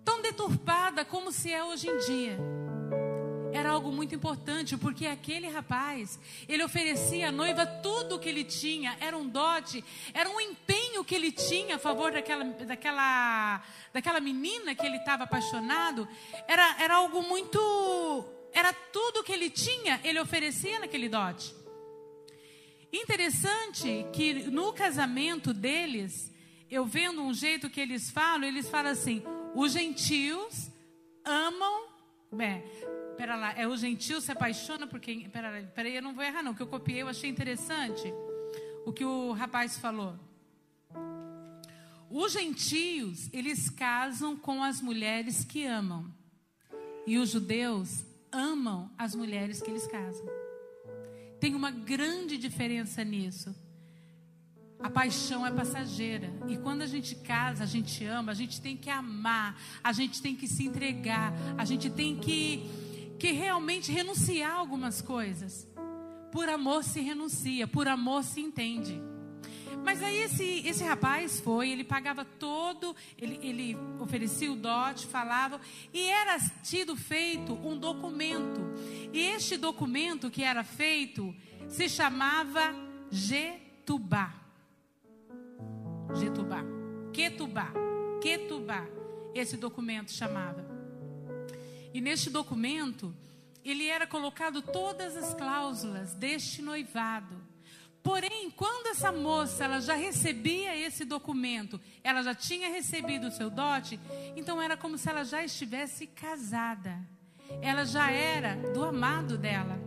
tão 0.04 0.22
deturpada 0.22 1.04
como 1.04 1.32
se 1.32 1.52
é 1.52 1.64
hoje 1.64 1.90
em 1.90 1.98
dia. 2.00 2.38
Era 3.56 3.70
algo 3.70 3.92
muito 3.92 4.14
importante, 4.14 4.76
porque 4.76 5.08
aquele 5.08 5.48
rapaz, 5.48 6.20
ele 6.48 6.64
oferecia 6.64 7.30
à 7.30 7.32
noiva 7.32 7.66
tudo 7.66 8.16
o 8.16 8.20
que 8.20 8.28
ele 8.28 8.44
tinha, 8.44 8.98
era 9.00 9.18
um 9.18 9.28
dote, 9.28 9.84
era 10.14 10.30
um 10.30 10.42
empenho 10.42 11.04
que 11.04 11.16
ele 11.16 11.32
tinha 11.32 11.78
a 11.78 11.80
favor 11.80 12.12
daquela, 12.12 12.44
daquela, 12.44 13.64
daquela 13.94 14.20
menina 14.20 14.76
que 14.76 14.86
ele 14.86 14.98
estava 14.98 15.24
apaixonado, 15.24 16.08
era, 16.48 16.82
era 16.82 16.96
algo 16.96 17.24
muito 17.24 17.60
era 18.56 18.72
tudo 18.72 19.22
que 19.22 19.34
ele 19.34 19.50
tinha, 19.50 20.00
ele 20.02 20.18
oferecia 20.18 20.80
naquele 20.80 21.10
dote. 21.10 21.54
Interessante 22.92 24.06
que 24.14 24.34
no 24.50 24.72
casamento 24.72 25.54
deles, 25.54 26.32
eu 26.72 26.86
vendo 26.86 27.22
um 27.22 27.34
jeito 27.34 27.70
que 27.70 27.82
eles 27.82 28.10
falam, 28.10 28.48
eles 28.48 28.70
falam 28.70 28.94
assim: 28.94 29.22
os 29.54 29.74
gentios 29.74 30.70
amam. 31.26 31.94
É, 32.40 32.62
pera 33.18 33.36
lá, 33.36 33.54
é 33.58 33.68
o 33.68 33.76
gentio 33.76 34.22
se 34.22 34.32
apaixona 34.32 34.86
por 34.88 35.00
quem. 35.00 35.30
Pera, 35.30 35.50
lá, 35.50 35.62
pera 35.74 35.88
aí, 35.88 35.96
eu 35.96 36.02
não 36.02 36.14
vou 36.14 36.24
errar, 36.24 36.44
não, 36.44 36.54
que 36.54 36.62
eu 36.62 36.68
copiei, 36.68 37.02
eu 37.02 37.08
achei 37.08 37.30
interessante 37.30 38.14
o 38.86 38.94
que 38.94 39.04
o 39.04 39.32
rapaz 39.32 39.78
falou. 39.78 40.18
Os 42.10 42.32
gentios, 42.32 43.30
eles 43.34 43.70
casam 43.70 44.38
com 44.38 44.64
as 44.64 44.80
mulheres 44.80 45.44
que 45.44 45.66
amam. 45.66 46.14
E 47.06 47.18
os 47.18 47.30
judeus 47.30 48.06
amam 48.32 48.92
as 48.98 49.16
mulheres 49.16 49.62
que 49.62 49.70
eles 49.70 49.88
casam. 49.88 50.26
Tem 51.40 51.54
uma 51.56 51.72
grande 51.72 52.38
diferença 52.38 53.04
nisso. 53.04 53.56
A 54.80 54.90
paixão 54.90 55.46
é 55.46 55.52
passageira. 55.52 56.32
E 56.48 56.58
quando 56.58 56.82
a 56.82 56.88
gente 56.88 57.16
casa, 57.16 57.64
a 57.64 57.68
gente 57.68 58.04
ama, 58.06 58.32
a 58.32 58.36
gente 58.36 58.62
tem 58.62 58.76
que 58.76 58.90
amar, 58.90 59.60
a 59.84 59.92
gente 59.92 60.22
tem 60.22 60.36
que 60.36 60.48
se 60.48 60.66
entregar, 60.66 61.34
a 61.58 61.66
gente 61.66 61.90
tem 61.90 62.18
que, 62.18 62.70
que 63.18 63.32
realmente 63.32 63.92
renunciar 63.92 64.56
algumas 64.56 65.02
coisas. 65.02 65.68
Por 66.32 66.50
amor 66.50 66.84
se 66.84 67.00
renuncia, 67.00 67.68
por 67.68 67.88
amor 67.88 68.24
se 68.24 68.42
entende. 68.42 69.02
Mas 69.86 70.02
aí 70.02 70.18
esse, 70.18 70.68
esse 70.68 70.84
rapaz 70.84 71.40
foi, 71.40 71.70
ele 71.70 71.84
pagava 71.84 72.26
todo, 72.26 72.96
ele, 73.18 73.40
ele 73.42 73.78
oferecia 74.00 74.52
o 74.52 74.56
dote, 74.56 75.06
falava, 75.06 75.62
e 75.94 76.08
era 76.08 76.40
tido 76.64 76.96
feito 76.96 77.54
um 77.54 77.78
documento. 77.78 78.62
E 79.14 79.20
este 79.20 79.58
documento 79.58 80.32
que 80.32 80.44
era 80.44 80.64
feito 80.64 81.34
se 81.70 81.88
chamava 81.88 82.74
Getubá. 83.12 84.34
Getubá. 86.16 86.64
Ketubá. 87.14 87.72
Ketubá. 88.22 88.88
Esse 89.36 89.56
documento 89.56 90.12
chamava. 90.12 90.75
E 91.96 92.02
neste 92.02 92.30
documento, 92.30 93.16
ele 93.64 93.88
era 93.88 94.06
colocado 94.06 94.62
todas 94.62 95.16
as 95.16 95.34
cláusulas 95.34 96.14
deste 96.14 96.62
noivado. 96.62 97.42
Porém, 98.04 98.52
quando 98.52 98.88
essa 98.88 99.14
moça 99.14 99.64
ela 99.64 99.80
já 99.80 99.94
recebia 99.96 100.76
esse 100.76 101.06
documento, 101.06 101.80
ela 102.04 102.22
já 102.22 102.36
tinha 102.36 102.68
recebido 102.68 103.28
o 103.28 103.32
seu 103.32 103.50
dote, 103.50 103.98
então 104.36 104.62
era 104.62 104.76
como 104.76 104.98
se 104.98 105.10
ela 105.10 105.24
já 105.24 105.42
estivesse 105.42 106.06
casada. 106.06 107.00
Ela 107.62 107.86
já 107.86 108.12
era 108.12 108.58
do 108.74 108.84
amado 108.84 109.38
dela. 109.38 109.80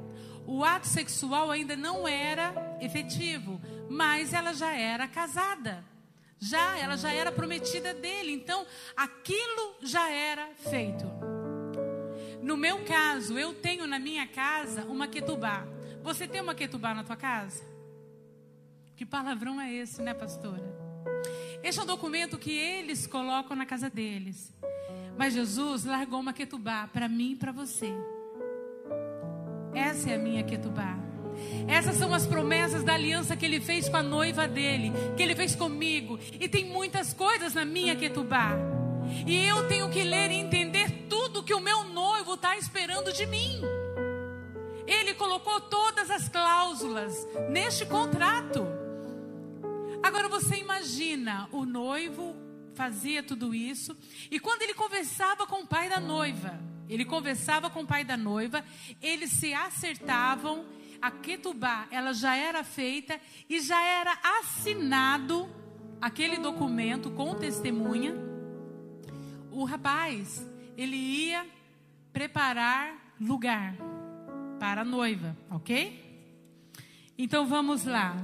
O 0.47 0.65
ato 0.65 0.87
sexual 0.87 1.51
ainda 1.51 1.77
não 1.77 2.09
era 2.09 2.79
efetivo, 2.81 3.61
mas 3.91 4.33
ela 4.33 4.55
já 4.55 4.73
era 4.73 5.07
casada. 5.07 5.85
Já, 6.41 6.79
ela 6.79 6.97
já 6.97 7.13
era 7.13 7.31
prometida 7.31 7.93
dele. 7.93 8.33
Então, 8.33 8.65
aquilo 8.97 9.77
já 9.83 10.09
era 10.09 10.49
feito. 10.71 11.18
No 12.49 12.57
meu 12.57 12.83
caso, 12.83 13.39
eu 13.39 13.53
tenho 13.53 13.87
na 13.87 13.99
minha 13.99 14.27
casa 14.27 14.87
uma 14.87 15.07
ketubá. 15.07 15.67
Você 16.03 16.27
tem 16.27 16.41
uma 16.41 16.55
ketubá 16.55 16.95
na 16.95 17.05
tua 17.05 17.15
casa? 17.15 17.63
Que 18.97 19.05
palavrão 19.05 19.61
é 19.61 19.71
esse, 19.71 20.01
né, 20.01 20.15
pastora? 20.15 20.65
Este 21.63 21.79
é 21.79 21.83
um 21.83 21.87
documento 21.87 22.39
que 22.39 22.51
eles 22.51 23.07
colocam 23.07 23.55
na 23.55 23.67
casa 23.67 23.91
deles. 23.91 24.51
Mas 25.19 25.35
Jesus 25.35 25.85
largou 25.85 26.21
uma 26.21 26.33
ketubá 26.33 26.89
para 26.91 27.07
mim 27.07 27.33
e 27.33 27.37
para 27.37 27.53
você. 27.53 27.93
Essa 29.75 30.13
é 30.13 30.15
a 30.15 30.19
minha 30.19 30.43
ketubá. 30.43 30.97
Essas 31.69 31.97
são 31.97 32.15
as 32.15 32.27
promessas 32.27 32.83
da 32.83 32.95
aliança 32.95 33.37
que 33.37 33.45
ele 33.45 33.61
fez 33.61 33.91
com 33.91 33.99
a 33.99 34.03
noiva 34.03 34.49
dele, 34.49 34.91
que 35.19 35.23
ele 35.23 35.37
fez 35.37 35.55
comigo. 35.55 36.19
E 36.41 36.49
tem 36.49 36.65
muitas 36.65 37.13
coisas 37.13 37.53
na 37.53 37.67
minha 37.67 37.95
ketubá. 37.95 38.53
E 39.27 39.45
eu 39.47 39.67
tenho 39.69 39.91
que 39.91 40.03
ler 40.03 40.31
e 40.31 40.35
entender 40.35 41.07
tudo 41.09 41.43
que 41.43 41.55
o 41.55 41.61
meu 41.61 41.85
noivo 41.85 42.35
está 42.35 42.57
esperando 42.57 43.13
de 43.13 43.27
mim. 43.27 43.61
Ele 44.87 45.15
colocou 45.15 45.61
todas 45.61 46.11
as 46.11 46.29
cláusulas 46.29 47.27
neste 47.51 47.85
contrato. 47.85 48.67
Agora 50.03 50.29
você 50.29 50.57
imagina, 50.57 51.49
o 51.53 51.65
noivo 51.65 52.35
fazia 52.75 53.23
tudo 53.23 53.55
isso, 53.55 53.97
e 54.31 54.39
quando 54.39 54.63
ele 54.63 54.73
conversava 54.73 55.47
com 55.47 55.63
o 55.63 55.67
pai 55.67 55.89
da 55.89 55.99
noiva, 55.99 56.59
ele 56.89 57.05
conversava 57.05 57.69
com 57.69 57.83
o 57.83 57.87
pai 57.87 58.05
da 58.05 58.17
noiva, 58.17 58.65
eles 59.03 59.33
se 59.33 59.53
acertavam, 59.53 60.65
a 61.03 61.11
ketubá, 61.11 61.87
ela 61.91 62.13
já 62.13 62.37
era 62.37 62.65
feita 62.65 63.21
e 63.49 63.61
já 63.61 63.81
era 63.83 64.19
assinado 64.41 65.49
aquele 66.01 66.39
documento 66.39 67.11
com 67.11 67.35
testemunha. 67.35 68.28
O 69.59 69.65
rapaz, 69.65 70.49
ele 70.77 70.95
ia 70.95 71.45
preparar 72.13 73.17
lugar 73.21 73.75
para 74.61 74.83
a 74.83 74.85
noiva, 74.85 75.37
ok? 75.51 76.39
Então 77.19 77.45
vamos 77.45 77.85
lá. 77.85 78.17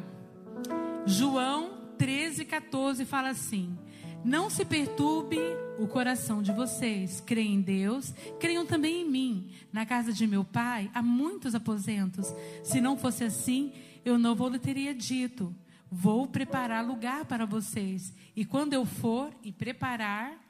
João 1.05 1.91
13, 1.99 2.45
14 2.45 3.05
fala 3.05 3.31
assim: 3.31 3.77
Não 4.25 4.49
se 4.49 4.65
perturbe 4.65 5.41
o 5.77 5.89
coração 5.89 6.41
de 6.41 6.53
vocês. 6.53 7.21
Creem 7.21 7.55
em 7.55 7.61
Deus, 7.61 8.15
creiam 8.39 8.65
também 8.65 9.03
em 9.03 9.11
mim. 9.11 9.51
Na 9.73 9.85
casa 9.85 10.13
de 10.13 10.29
meu 10.29 10.45
pai 10.45 10.89
há 10.95 11.03
muitos 11.03 11.53
aposentos. 11.53 12.33
Se 12.63 12.81
não 12.81 12.97
fosse 12.97 13.25
assim, 13.25 13.73
eu 14.05 14.17
não 14.17 14.37
vou 14.37 14.51
lhe 14.51 14.61
teria 14.61 14.95
dito. 14.95 15.53
Vou 15.91 16.29
preparar 16.29 16.87
lugar 16.87 17.25
para 17.25 17.45
vocês. 17.45 18.15
E 18.37 18.45
quando 18.45 18.73
eu 18.73 18.87
for 18.87 19.35
e 19.43 19.51
preparar 19.51 20.44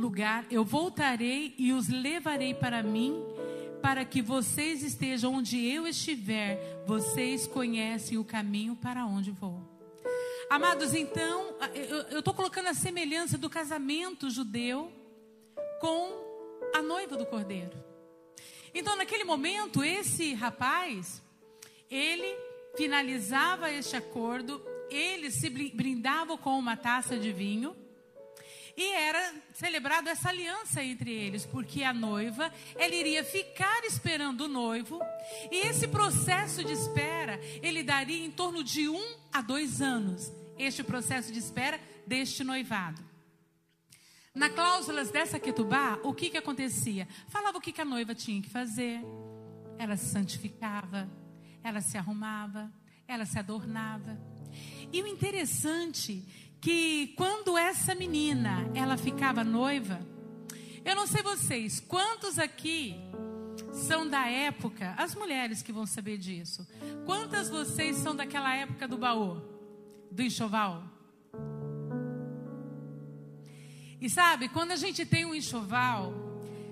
lugar, 0.00 0.46
eu 0.50 0.64
voltarei 0.64 1.54
e 1.58 1.72
os 1.72 1.88
levarei 1.88 2.54
para 2.54 2.82
mim 2.82 3.22
para 3.80 4.04
que 4.04 4.20
vocês 4.20 4.82
estejam 4.82 5.34
onde 5.34 5.58
eu 5.64 5.86
estiver, 5.86 6.82
vocês 6.86 7.46
conhecem 7.46 8.18
o 8.18 8.24
caminho 8.24 8.76
para 8.76 9.06
onde 9.06 9.30
vou. 9.30 9.60
Amados, 10.50 10.94
então, 10.94 11.54
eu 12.10 12.18
estou 12.18 12.34
colocando 12.34 12.66
a 12.66 12.74
semelhança 12.74 13.38
do 13.38 13.48
casamento 13.48 14.28
judeu 14.28 14.92
com 15.80 16.12
a 16.74 16.82
noiva 16.82 17.16
do 17.16 17.24
cordeiro. 17.24 17.78
Então, 18.74 18.96
naquele 18.96 19.24
momento, 19.24 19.82
esse 19.82 20.34
rapaz, 20.34 21.22
ele 21.90 22.36
finalizava 22.76 23.70
este 23.70 23.96
acordo, 23.96 24.60
ele 24.90 25.30
se 25.30 25.48
brindava 25.48 26.36
com 26.36 26.58
uma 26.58 26.76
taça 26.76 27.16
de 27.16 27.32
vinho 27.32 27.74
e 28.76 28.92
era 28.92 29.34
celebrada 29.52 30.10
essa 30.10 30.28
aliança 30.28 30.82
entre 30.82 31.12
eles, 31.12 31.46
porque 31.46 31.82
a 31.82 31.92
noiva, 31.92 32.52
ela 32.76 32.94
iria 32.94 33.24
ficar 33.24 33.84
esperando 33.84 34.42
o 34.42 34.48
noivo, 34.48 35.00
e 35.50 35.66
esse 35.66 35.88
processo 35.88 36.64
de 36.64 36.72
espera, 36.72 37.40
ele 37.62 37.82
daria 37.82 38.24
em 38.24 38.30
torno 38.30 38.62
de 38.64 38.88
um 38.88 39.16
a 39.32 39.40
dois 39.40 39.80
anos, 39.80 40.32
este 40.58 40.82
processo 40.82 41.32
de 41.32 41.38
espera 41.38 41.80
deste 42.06 42.44
noivado. 42.44 43.02
Na 44.34 44.48
cláusulas 44.48 45.10
dessa 45.10 45.40
ketubá, 45.40 45.98
o 46.04 46.14
que 46.14 46.30
que 46.30 46.36
acontecia? 46.36 47.08
Falava 47.28 47.58
o 47.58 47.60
que, 47.60 47.72
que 47.72 47.80
a 47.80 47.84
noiva 47.84 48.14
tinha 48.14 48.40
que 48.40 48.48
fazer, 48.48 49.00
ela 49.76 49.96
se 49.96 50.06
santificava, 50.06 51.08
ela 51.64 51.80
se 51.80 51.98
arrumava, 51.98 52.72
ela 53.08 53.26
se 53.26 53.38
adornava. 53.38 54.18
E 54.92 55.02
o 55.02 55.06
interessante 55.06 56.24
que 56.60 57.08
quando 57.16 57.56
essa 57.56 57.94
menina 57.94 58.70
ela 58.74 58.96
ficava 58.96 59.42
noiva, 59.42 60.00
eu 60.84 60.94
não 60.94 61.06
sei 61.06 61.22
vocês, 61.22 61.80
quantos 61.80 62.38
aqui 62.38 62.94
são 63.72 64.08
da 64.08 64.28
época, 64.28 64.94
as 64.98 65.14
mulheres 65.14 65.62
que 65.62 65.72
vão 65.72 65.86
saber 65.86 66.18
disso. 66.18 66.66
Quantas 67.06 67.48
vocês 67.48 67.96
são 67.96 68.14
daquela 68.14 68.54
época 68.54 68.86
do 68.86 68.98
baú, 68.98 69.40
do 70.10 70.22
enxoval? 70.22 70.82
E 74.00 74.08
sabe, 74.08 74.48
quando 74.48 74.72
a 74.72 74.76
gente 74.76 75.04
tem 75.04 75.24
um 75.24 75.34
enxoval, 75.34 76.12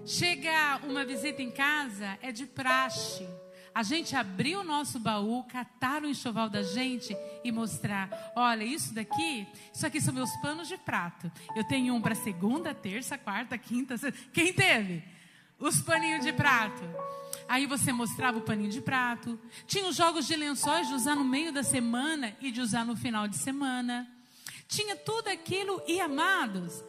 chega 0.04 0.80
uma 0.84 1.04
visita 1.04 1.42
em 1.42 1.50
casa, 1.50 2.18
é 2.22 2.32
de 2.32 2.46
praxe 2.46 3.26
a 3.74 3.82
gente 3.82 4.16
abrir 4.16 4.56
o 4.56 4.64
nosso 4.64 4.98
baú, 4.98 5.44
catar 5.44 6.02
o 6.02 6.08
enxoval 6.08 6.48
da 6.48 6.62
gente 6.62 7.16
e 7.44 7.52
mostrar: 7.52 8.32
olha, 8.34 8.64
isso 8.64 8.94
daqui, 8.94 9.46
isso 9.72 9.86
aqui 9.86 10.00
são 10.00 10.12
meus 10.12 10.30
panos 10.40 10.68
de 10.68 10.76
prato. 10.76 11.30
Eu 11.56 11.64
tenho 11.64 11.94
um 11.94 12.00
para 12.00 12.14
segunda, 12.14 12.74
terça, 12.74 13.16
quarta, 13.16 13.56
quinta, 13.56 13.96
sexta. 13.96 14.18
Quem 14.32 14.52
teve? 14.52 15.02
Os 15.58 15.80
paninhos 15.80 16.24
de 16.24 16.32
prato. 16.32 16.82
Aí 17.48 17.66
você 17.66 17.92
mostrava 17.92 18.38
o 18.38 18.42
paninho 18.42 18.70
de 18.70 18.80
prato. 18.80 19.38
Tinha 19.66 19.88
os 19.88 19.96
jogos 19.96 20.26
de 20.26 20.36
lençóis 20.36 20.86
de 20.86 20.94
usar 20.94 21.14
no 21.14 21.24
meio 21.24 21.52
da 21.52 21.62
semana 21.62 22.36
e 22.40 22.50
de 22.50 22.60
usar 22.60 22.84
no 22.84 22.94
final 22.94 23.26
de 23.26 23.36
semana. 23.36 24.06
Tinha 24.68 24.94
tudo 24.94 25.28
aquilo 25.28 25.82
e 25.86 26.00
amados. 26.00 26.84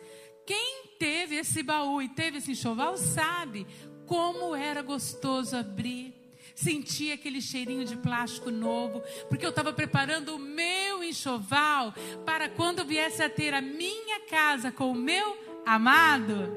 Quem 0.45 0.95
teve 0.99 1.35
esse 1.35 1.63
baú 1.63 2.01
e 2.01 2.09
teve 2.09 2.39
esse 2.39 2.51
enxoval 2.51 2.97
sabe 2.97 3.65
como 4.05 4.55
era 4.55 4.81
gostoso 4.81 5.55
abrir 5.55 6.18
sentia 6.59 7.13
aquele 7.13 7.41
cheirinho 7.41 7.85
de 7.85 7.95
plástico 7.95 8.51
novo, 8.51 9.01
porque 9.29 9.45
eu 9.45 9.49
estava 9.49 9.71
preparando 9.71 10.35
o 10.35 10.39
meu 10.39 11.01
enxoval 11.03 11.93
para 12.25 12.49
quando 12.49 12.83
viesse 12.83 13.23
a 13.23 13.29
ter 13.29 13.53
a 13.53 13.61
minha 13.61 14.19
casa 14.21 14.71
com 14.71 14.91
o 14.91 14.95
meu 14.95 15.37
amado. 15.65 16.51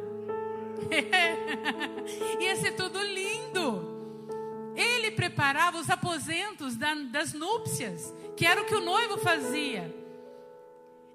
Ia 2.40 2.56
ser 2.56 2.72
tudo 2.72 3.00
lindo. 3.00 3.92
Ele 4.74 5.12
preparava 5.12 5.78
os 5.78 5.88
aposentos 5.88 6.76
das 6.76 7.32
núpcias, 7.32 8.12
que 8.36 8.44
era 8.44 8.62
o 8.62 8.64
que 8.64 8.74
o 8.74 8.80
noivo 8.80 9.18
fazia. 9.18 9.94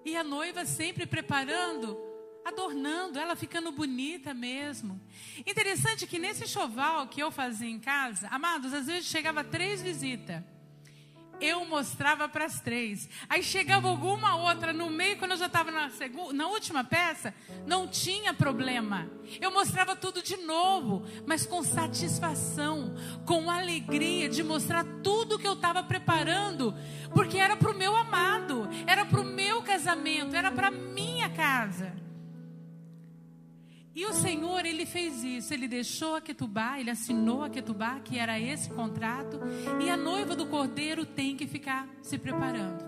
E 0.05 0.15
a 0.15 0.23
noiva 0.23 0.63
sempre 0.63 1.05
preparando 1.05 2.06
adornando, 2.47 3.19
ela 3.19 3.35
ficando 3.35 3.71
bonita 3.71 4.33
mesmo. 4.33 4.99
Interessante 5.45 6.07
que 6.07 6.17
nesse 6.17 6.47
choval 6.47 7.07
que 7.07 7.21
eu 7.21 7.29
fazia 7.29 7.69
em 7.69 7.79
casa, 7.79 8.27
amados, 8.29 8.73
às 8.73 8.87
vezes 8.87 9.05
chegava 9.05 9.43
três 9.43 9.81
visitas. 9.81 10.41
Eu 11.39 11.65
mostrava 11.65 12.27
para 12.27 12.45
as 12.45 12.59
três. 12.59 13.07
Aí 13.29 13.43
chegava 13.43 13.87
alguma 13.87 14.35
outra 14.35 14.73
no 14.73 14.89
meio, 14.89 15.17
quando 15.17 15.31
eu 15.31 15.37
já 15.37 15.45
estava 15.45 15.69
na, 15.69 15.91
na 16.33 16.47
última 16.47 16.83
peça, 16.83 17.31
não 17.67 17.87
tinha 17.87 18.33
problema. 18.33 19.07
Eu 19.39 19.51
mostrava 19.51 19.95
tudo 19.95 20.23
de 20.23 20.37
novo, 20.37 21.05
mas 21.27 21.45
com 21.45 21.61
satisfação, 21.61 22.95
com 23.23 23.51
alegria 23.51 24.27
de 24.27 24.41
mostrar 24.41 24.83
tudo 25.03 25.37
que 25.37 25.47
eu 25.47 25.53
estava 25.53 25.83
preparando, 25.83 26.73
porque 27.13 27.37
era 27.37 27.55
para 27.55 27.71
o 27.71 27.77
meu 27.77 27.95
amado, 27.95 28.67
era 28.87 29.05
para 29.05 29.21
o 29.21 29.25
meu 29.25 29.61
casamento, 29.61 30.35
era 30.35 30.51
para 30.51 30.71
minha 30.71 31.29
casa. 31.29 32.06
E 33.97 34.05
o 34.05 34.13
Senhor, 34.13 34.63
ele 34.63 34.85
fez 34.85 35.23
isso. 35.23 35.51
Ele 35.51 35.67
deixou 35.67 36.15
a 36.15 36.21
Ketubá, 36.21 36.79
ele 36.79 36.91
assinou 36.91 37.43
a 37.43 37.49
Ketubá, 37.49 37.99
que 37.99 38.19
era 38.19 38.39
esse 38.39 38.69
contrato. 38.69 39.39
E 39.83 39.89
a 39.89 39.97
noiva 39.97 40.35
do 40.35 40.45
cordeiro 40.45 41.03
tem 41.03 41.35
que 41.35 41.47
ficar 41.47 41.89
se 42.03 42.15
preparando. 42.15 42.85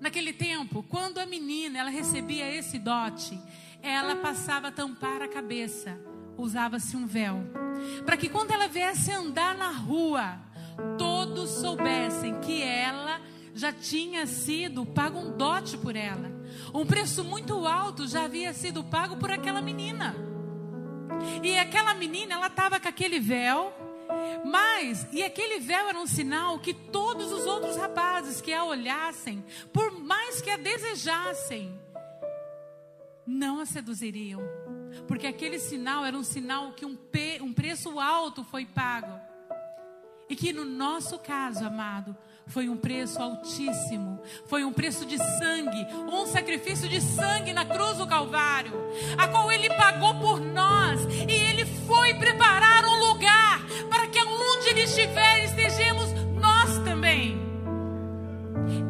Naquele 0.00 0.32
tempo, 0.32 0.82
quando 0.82 1.18
a 1.18 1.26
menina 1.26 1.78
ela 1.78 1.90
recebia 1.90 2.50
esse 2.50 2.78
dote, 2.78 3.38
ela 3.82 4.16
passava 4.16 4.68
a 4.68 4.72
tampar 4.72 5.20
a 5.20 5.28
cabeça, 5.28 6.00
usava-se 6.38 6.96
um 6.96 7.06
véu, 7.06 7.36
para 8.06 8.16
que 8.16 8.30
quando 8.30 8.52
ela 8.52 8.68
viesse 8.68 9.12
andar 9.12 9.58
na 9.58 9.72
rua, 9.72 10.38
todos 10.96 11.50
soubessem 11.50 12.40
que 12.40 12.62
ela 12.62 13.20
já 13.54 13.74
tinha 13.74 14.26
sido 14.26 14.86
pago 14.86 15.18
um 15.18 15.36
dote 15.36 15.76
por 15.76 15.94
ela. 15.96 16.35
Um 16.72 16.86
preço 16.86 17.24
muito 17.24 17.66
alto 17.66 18.06
já 18.06 18.24
havia 18.24 18.52
sido 18.52 18.84
pago 18.84 19.16
por 19.16 19.30
aquela 19.30 19.60
menina. 19.60 20.14
E 21.42 21.58
aquela 21.58 21.94
menina, 21.94 22.34
ela 22.34 22.46
estava 22.48 22.78
com 22.78 22.88
aquele 22.88 23.18
véu, 23.18 23.72
mas, 24.44 25.06
e 25.12 25.22
aquele 25.22 25.60
véu 25.60 25.88
era 25.88 25.98
um 25.98 26.06
sinal 26.06 26.58
que 26.58 26.72
todos 26.72 27.32
os 27.32 27.46
outros 27.46 27.76
rapazes 27.76 28.40
que 28.40 28.52
a 28.52 28.64
olhassem, 28.64 29.44
por 29.72 29.92
mais 29.92 30.40
que 30.40 30.50
a 30.50 30.56
desejassem, 30.56 31.78
não 33.26 33.60
a 33.60 33.66
seduziriam. 33.66 34.40
Porque 35.06 35.26
aquele 35.26 35.58
sinal 35.58 36.04
era 36.04 36.16
um 36.16 36.24
sinal 36.24 36.72
que 36.72 36.86
um, 36.86 36.96
um 37.40 37.52
preço 37.52 37.98
alto 38.00 38.44
foi 38.44 38.64
pago. 38.64 39.20
E 40.28 40.34
que 40.34 40.52
no 40.52 40.64
nosso 40.64 41.18
caso, 41.18 41.64
amado, 41.64 42.16
foi 42.46 42.68
um 42.68 42.76
preço 42.76 43.20
altíssimo, 43.20 44.20
foi 44.46 44.64
um 44.64 44.72
preço 44.72 45.04
de 45.04 45.18
sangue, 45.18 45.86
um 46.08 46.26
sacrifício 46.26 46.88
de 46.88 47.00
sangue 47.00 47.52
na 47.52 47.64
cruz 47.64 47.98
do 47.98 48.06
Calvário, 48.06 48.72
a 49.18 49.26
qual 49.28 49.50
ele 49.50 49.68
pagou 49.70 50.14
por 50.20 50.40
nós, 50.40 51.00
e 51.28 51.32
ele 51.32 51.66
foi 51.86 52.14
preparar 52.14 52.84
um 52.84 53.10
lugar 53.10 53.60
para 53.90 54.06
que 54.06 54.20
onde 54.22 54.68
ele 54.68 54.82
estiver 54.82 55.44
estejamos 55.44 56.12
nós 56.40 56.78
também. 56.84 57.36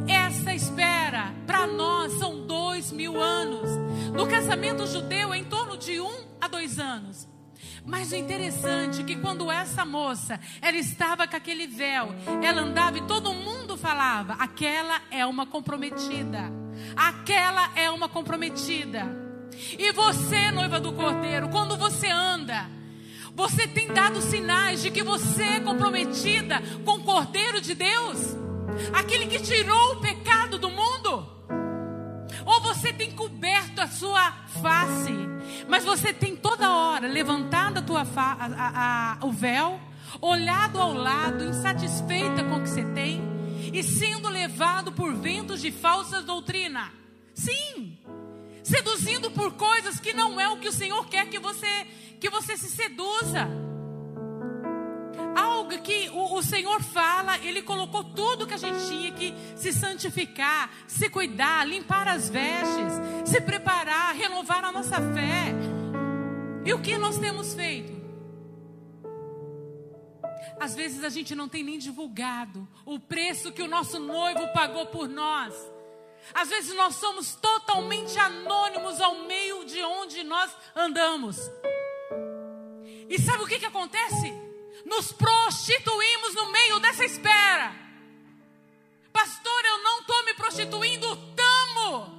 Essa 0.06 0.54
espera 0.54 1.34
para 1.46 1.66
nós 1.66 2.12
são 2.18 2.46
dois 2.46 2.92
mil 2.92 3.20
anos, 3.20 3.70
no 4.12 4.26
casamento 4.26 4.86
judeu 4.86 5.32
é 5.32 5.38
em 5.38 5.44
torno 5.44 5.76
de 5.76 6.00
um 6.00 6.26
a 6.40 6.46
dois 6.46 6.78
anos. 6.78 7.26
Mas 7.86 8.10
o 8.10 8.16
interessante 8.16 9.00
é 9.00 9.04
que 9.04 9.14
quando 9.14 9.50
essa 9.50 9.84
moça, 9.84 10.40
ela 10.60 10.76
estava 10.76 11.26
com 11.28 11.36
aquele 11.36 11.68
véu, 11.68 12.08
ela 12.42 12.62
andava 12.62 12.98
e 12.98 13.06
todo 13.06 13.32
mundo 13.32 13.76
falava: 13.76 14.34
aquela 14.34 15.00
é 15.10 15.24
uma 15.24 15.46
comprometida. 15.46 16.52
Aquela 16.96 17.70
é 17.76 17.88
uma 17.88 18.08
comprometida. 18.08 19.06
E 19.78 19.92
você, 19.92 20.50
noiva 20.50 20.80
do 20.80 20.92
cordeiro, 20.92 21.48
quando 21.48 21.76
você 21.76 22.08
anda, 22.08 22.68
você 23.34 23.68
tem 23.68 23.88
dado 23.92 24.20
sinais 24.20 24.82
de 24.82 24.90
que 24.90 25.02
você 25.02 25.42
é 25.42 25.60
comprometida 25.60 26.60
com 26.84 26.92
o 26.92 27.04
cordeiro 27.04 27.60
de 27.60 27.74
Deus? 27.74 28.36
Aquele 28.92 29.26
que 29.26 29.38
tirou 29.38 29.92
o 29.92 30.00
pecado 30.00 30.58
do 30.58 30.68
mundo? 30.68 30.75
Você 32.86 32.92
tem 32.92 33.10
coberto 33.10 33.80
a 33.80 33.88
sua 33.88 34.30
face, 34.62 35.12
mas 35.68 35.84
você 35.84 36.12
tem 36.12 36.36
toda 36.36 36.72
hora 36.72 37.08
levantado 37.08 37.78
a 37.78 37.82
tua 37.82 38.04
fa 38.04 38.36
a, 38.38 39.18
a, 39.20 39.26
o 39.26 39.32
véu, 39.32 39.80
olhado 40.20 40.80
ao 40.80 40.94
lado, 40.94 41.46
insatisfeita 41.46 42.44
com 42.44 42.58
o 42.58 42.62
que 42.62 42.68
você 42.68 42.84
tem 42.84 43.20
e 43.74 43.82
sendo 43.82 44.28
levado 44.28 44.92
por 44.92 45.12
ventos 45.14 45.60
de 45.60 45.72
falsas 45.72 46.24
doutrina. 46.24 46.92
Sim, 47.34 47.98
seduzindo 48.62 49.32
por 49.32 49.54
coisas 49.54 49.98
que 49.98 50.12
não 50.12 50.40
é 50.40 50.48
o 50.48 50.58
que 50.58 50.68
o 50.68 50.72
Senhor 50.72 51.08
quer 51.08 51.28
que 51.28 51.40
você 51.40 51.88
que 52.20 52.30
você 52.30 52.56
se 52.56 52.70
seduza 52.70 53.48
algo 55.66 55.82
que 55.82 56.08
o, 56.10 56.34
o, 56.36 56.42
Senhor 56.42 56.80
fala, 56.80 57.38
Ele 57.38 57.60
colocou 57.60 58.04
tudo 58.04 58.46
que 58.46 58.54
a 58.54 58.58
gente 58.58 58.86
tinha 58.86 59.12
que 59.12 59.34
se 59.56 59.72
santificar, 59.72 60.70
se 60.86 61.10
cuidar, 61.10 61.66
limpar 61.66 62.06
as 62.06 62.28
vestes, 62.28 62.92
se 63.24 63.40
preparar, 63.40 64.14
renovar 64.14 64.64
a 64.64 64.72
nossa 64.72 64.96
fé. 64.96 65.52
E 66.64 66.72
o 66.72 66.80
que 66.80 66.96
nós 66.96 67.18
temos 67.18 67.54
feito? 67.54 67.96
Às 70.58 70.74
vezes 70.74 71.04
a 71.04 71.08
gente 71.08 71.34
não 71.34 71.48
tem 71.48 71.62
nem 71.62 71.78
divulgado 71.78 72.66
o 72.84 72.98
preço 72.98 73.52
que 73.52 73.62
o 73.62 73.68
nosso 73.68 73.98
noivo 73.98 74.46
pagou 74.52 74.86
por 74.86 75.08
nós. 75.08 75.54
Às 76.32 76.48
vezes 76.48 76.74
nós 76.74 76.94
somos 76.96 77.34
totalmente 77.36 78.18
anônimos 78.18 79.00
ao 79.00 79.26
meio 79.26 79.64
de 79.64 79.82
onde 79.82 80.22
nós 80.24 80.50
andamos. 80.74 81.38
E 83.08 83.20
sabe 83.20 83.44
o 83.44 83.46
que, 83.46 83.58
que 83.58 83.66
acontece? 83.66 84.45
Nos 84.86 85.12
prostituímos 85.12 86.34
no 86.34 86.50
meio 86.52 86.78
dessa 86.78 87.04
espera. 87.04 87.74
Pastor, 89.12 89.64
eu 89.64 89.82
não 89.82 90.00
estou 90.00 90.24
me 90.24 90.34
prostituindo, 90.34 91.16
tamo. 91.34 92.16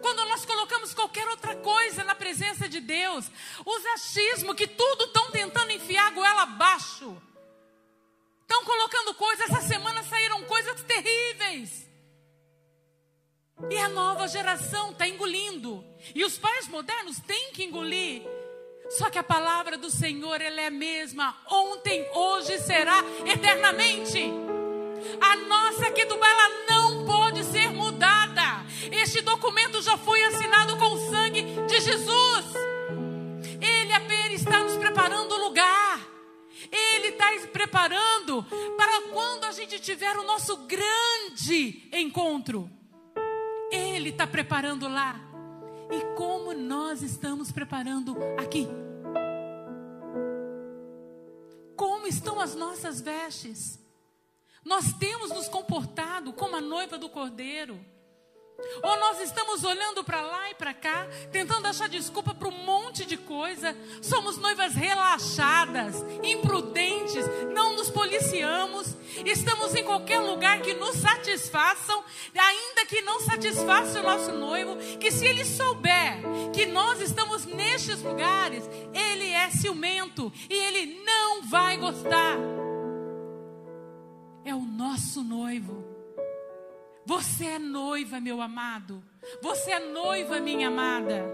Quando 0.00 0.24
nós 0.24 0.46
colocamos 0.46 0.94
qualquer 0.94 1.28
outra 1.28 1.54
coisa 1.56 2.02
na 2.02 2.14
presença 2.14 2.66
de 2.66 2.80
Deus, 2.80 3.30
os 3.66 3.86
achismos 3.86 4.56
que 4.56 4.66
tudo 4.66 5.04
estão 5.04 5.30
tentando 5.30 5.70
enfiar 5.70 6.06
a 6.06 6.10
goela 6.10 6.42
abaixo. 6.42 7.20
Estão 8.40 8.64
colocando 8.64 9.14
coisas, 9.14 9.50
essa 9.50 9.60
semana 9.60 10.02
saíram 10.02 10.42
coisas 10.44 10.82
terríveis. 10.84 11.86
E 13.68 13.76
a 13.76 13.88
nova 13.88 14.26
geração 14.28 14.92
está 14.92 15.06
engolindo. 15.06 15.84
E 16.14 16.24
os 16.24 16.38
pais 16.38 16.66
modernos 16.68 17.20
têm 17.20 17.52
que 17.52 17.64
engolir. 17.64 18.39
Só 18.90 19.08
que 19.08 19.18
a 19.18 19.22
palavra 19.22 19.78
do 19.78 19.88
Senhor, 19.88 20.40
ela 20.40 20.60
é 20.60 20.66
a 20.66 20.70
mesma, 20.70 21.36
ontem, 21.48 22.04
hoje 22.12 22.58
será 22.58 23.04
eternamente. 23.24 24.20
A 25.20 25.36
nossa 25.36 25.92
Ketubá, 25.92 26.28
ela 26.28 26.48
não 26.68 27.06
pode 27.06 27.44
ser 27.44 27.70
mudada. 27.70 28.66
Este 28.90 29.20
documento 29.20 29.80
já 29.80 29.96
foi 29.96 30.20
assinado 30.24 30.76
com 30.76 30.86
o 30.86 31.10
sangue 31.10 31.42
de 31.68 31.80
Jesus. 31.80 32.46
Ele 33.60 33.92
apenas 33.92 34.40
está 34.40 34.58
nos 34.58 34.76
preparando 34.76 35.36
o 35.36 35.44
lugar. 35.44 36.00
Ele 36.72 37.08
está 37.08 37.26
preparando 37.52 38.42
para 38.76 39.02
quando 39.12 39.44
a 39.44 39.52
gente 39.52 39.78
tiver 39.78 40.16
o 40.16 40.24
nosso 40.24 40.56
grande 40.66 41.88
encontro. 41.92 42.68
Ele 43.70 44.08
está 44.10 44.26
preparando 44.26 44.88
lá 44.88 45.29
e 45.90 46.16
como 46.16 46.52
nós 46.54 47.02
estamos 47.02 47.50
preparando 47.50 48.16
aqui. 48.38 48.68
Como 51.76 52.06
estão 52.06 52.40
as 52.40 52.54
nossas 52.54 53.00
vestes? 53.00 53.78
Nós 54.64 54.92
temos 54.92 55.30
nos 55.30 55.48
comportado 55.48 56.32
como 56.32 56.56
a 56.56 56.60
noiva 56.60 56.98
do 56.98 57.08
cordeiro. 57.08 57.80
Ou 58.82 58.98
nós 58.98 59.20
estamos 59.20 59.64
olhando 59.64 60.02
para 60.04 60.20
lá 60.22 60.50
e 60.50 60.54
para 60.54 60.72
cá, 60.72 61.06
tentando 61.30 61.66
achar 61.66 61.88
desculpa 61.88 62.34
para 62.34 62.48
um 62.48 62.64
monte 62.64 63.04
de 63.04 63.16
coisa. 63.16 63.76
Somos 64.00 64.36
noivas 64.36 64.74
relaxadas, 64.74 66.04
imprudentes, 66.22 67.24
não 67.52 67.74
nos 67.76 67.90
policiamos. 67.90 68.96
Estamos 69.24 69.74
em 69.74 69.84
qualquer 69.84 70.20
lugar 70.20 70.60
que 70.60 70.74
nos 70.74 70.96
satisfaçam, 70.96 72.02
ainda 72.34 72.86
que 72.86 73.02
não 73.02 73.20
satisfaça 73.20 74.00
o 74.00 74.02
nosso 74.02 74.32
noivo. 74.32 74.76
Que 74.98 75.10
se 75.10 75.26
ele 75.26 75.44
souber 75.44 76.20
que 76.52 76.66
nós 76.66 77.00
estamos 77.00 77.44
nestes 77.44 78.02
lugares, 78.02 78.64
ele 78.94 79.30
é 79.30 79.50
ciumento 79.50 80.32
e 80.48 80.54
ele 80.54 81.02
não 81.04 81.42
vai 81.42 81.76
gostar. 81.76 82.36
É 84.44 84.54
o 84.54 84.60
nosso 84.60 85.22
noivo. 85.22 85.89
Você 87.10 87.44
é 87.44 87.58
noiva, 87.58 88.20
meu 88.20 88.40
amado. 88.40 89.02
Você 89.42 89.72
é 89.72 89.80
noiva, 89.80 90.38
minha 90.38 90.68
amada. 90.68 91.24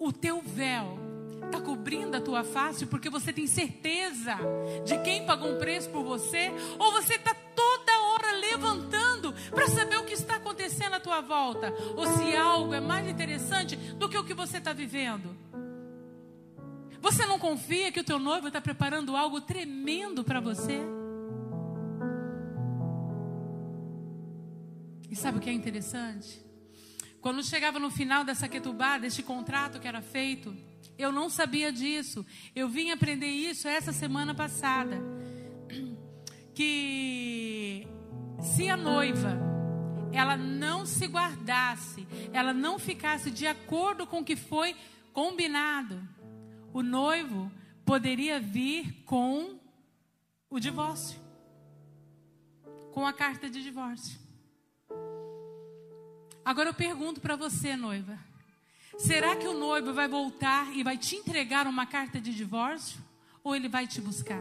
O 0.00 0.10
teu 0.10 0.40
véu 0.40 0.98
está 1.44 1.60
cobrindo 1.60 2.16
a 2.16 2.20
tua 2.22 2.44
face 2.44 2.86
porque 2.86 3.10
você 3.10 3.30
tem 3.30 3.46
certeza 3.46 4.38
de 4.86 4.96
quem 5.02 5.26
pagou 5.26 5.52
um 5.52 5.58
preço 5.58 5.90
por 5.90 6.02
você? 6.02 6.50
Ou 6.78 6.92
você 6.92 7.16
está 7.16 7.34
toda 7.34 8.00
hora 8.04 8.32
levantando 8.38 9.34
para 9.50 9.68
saber 9.68 9.98
o 9.98 10.06
que 10.06 10.14
está 10.14 10.36
acontecendo 10.36 10.94
à 10.94 11.00
tua 11.00 11.20
volta? 11.20 11.74
Ou 11.94 12.06
se 12.06 12.34
algo 12.34 12.72
é 12.72 12.80
mais 12.80 13.06
interessante 13.06 13.76
do 13.76 14.08
que 14.08 14.16
o 14.16 14.24
que 14.24 14.32
você 14.32 14.56
está 14.56 14.72
vivendo? 14.72 15.36
Você 17.02 17.26
não 17.26 17.38
confia 17.38 17.92
que 17.92 18.00
o 18.00 18.04
teu 18.04 18.18
noivo 18.18 18.46
está 18.46 18.62
preparando 18.62 19.14
algo 19.14 19.42
tremendo 19.42 20.24
para 20.24 20.40
você? 20.40 21.01
E 25.12 25.14
sabe 25.14 25.36
o 25.36 25.40
que 25.42 25.50
é 25.50 25.52
interessante? 25.52 26.42
Quando 27.20 27.44
chegava 27.44 27.78
no 27.78 27.90
final 27.90 28.24
dessa 28.24 28.48
ketubá, 28.48 28.96
deste 28.96 29.22
contrato 29.22 29.78
que 29.78 29.86
era 29.86 30.00
feito, 30.00 30.56
eu 30.96 31.12
não 31.12 31.28
sabia 31.28 31.70
disso. 31.70 32.24
Eu 32.56 32.66
vim 32.66 32.90
aprender 32.90 33.26
isso 33.26 33.68
essa 33.68 33.92
semana 33.92 34.34
passada. 34.34 34.96
Que 36.54 37.86
se 38.40 38.68
a 38.68 38.76
noiva 38.76 39.38
ela 40.12 40.36
não 40.36 40.84
se 40.84 41.06
guardasse, 41.06 42.06
ela 42.30 42.52
não 42.52 42.78
ficasse 42.78 43.30
de 43.30 43.46
acordo 43.46 44.06
com 44.06 44.20
o 44.20 44.24
que 44.24 44.36
foi 44.36 44.76
combinado, 45.14 46.06
o 46.74 46.82
noivo 46.82 47.50
poderia 47.86 48.38
vir 48.38 49.02
com 49.06 49.58
o 50.50 50.60
divórcio, 50.60 51.18
com 52.92 53.06
a 53.06 53.14
carta 53.14 53.48
de 53.48 53.62
divórcio. 53.62 54.21
Agora 56.44 56.70
eu 56.70 56.74
pergunto 56.74 57.20
para 57.20 57.36
você, 57.36 57.76
noiva: 57.76 58.18
será 58.98 59.36
que 59.36 59.46
o 59.46 59.54
noivo 59.54 59.92
vai 59.92 60.08
voltar 60.08 60.74
e 60.76 60.82
vai 60.82 60.98
te 60.98 61.16
entregar 61.16 61.66
uma 61.66 61.86
carta 61.86 62.20
de 62.20 62.34
divórcio? 62.34 63.00
Ou 63.44 63.56
ele 63.56 63.68
vai 63.68 63.86
te 63.86 64.00
buscar? 64.00 64.40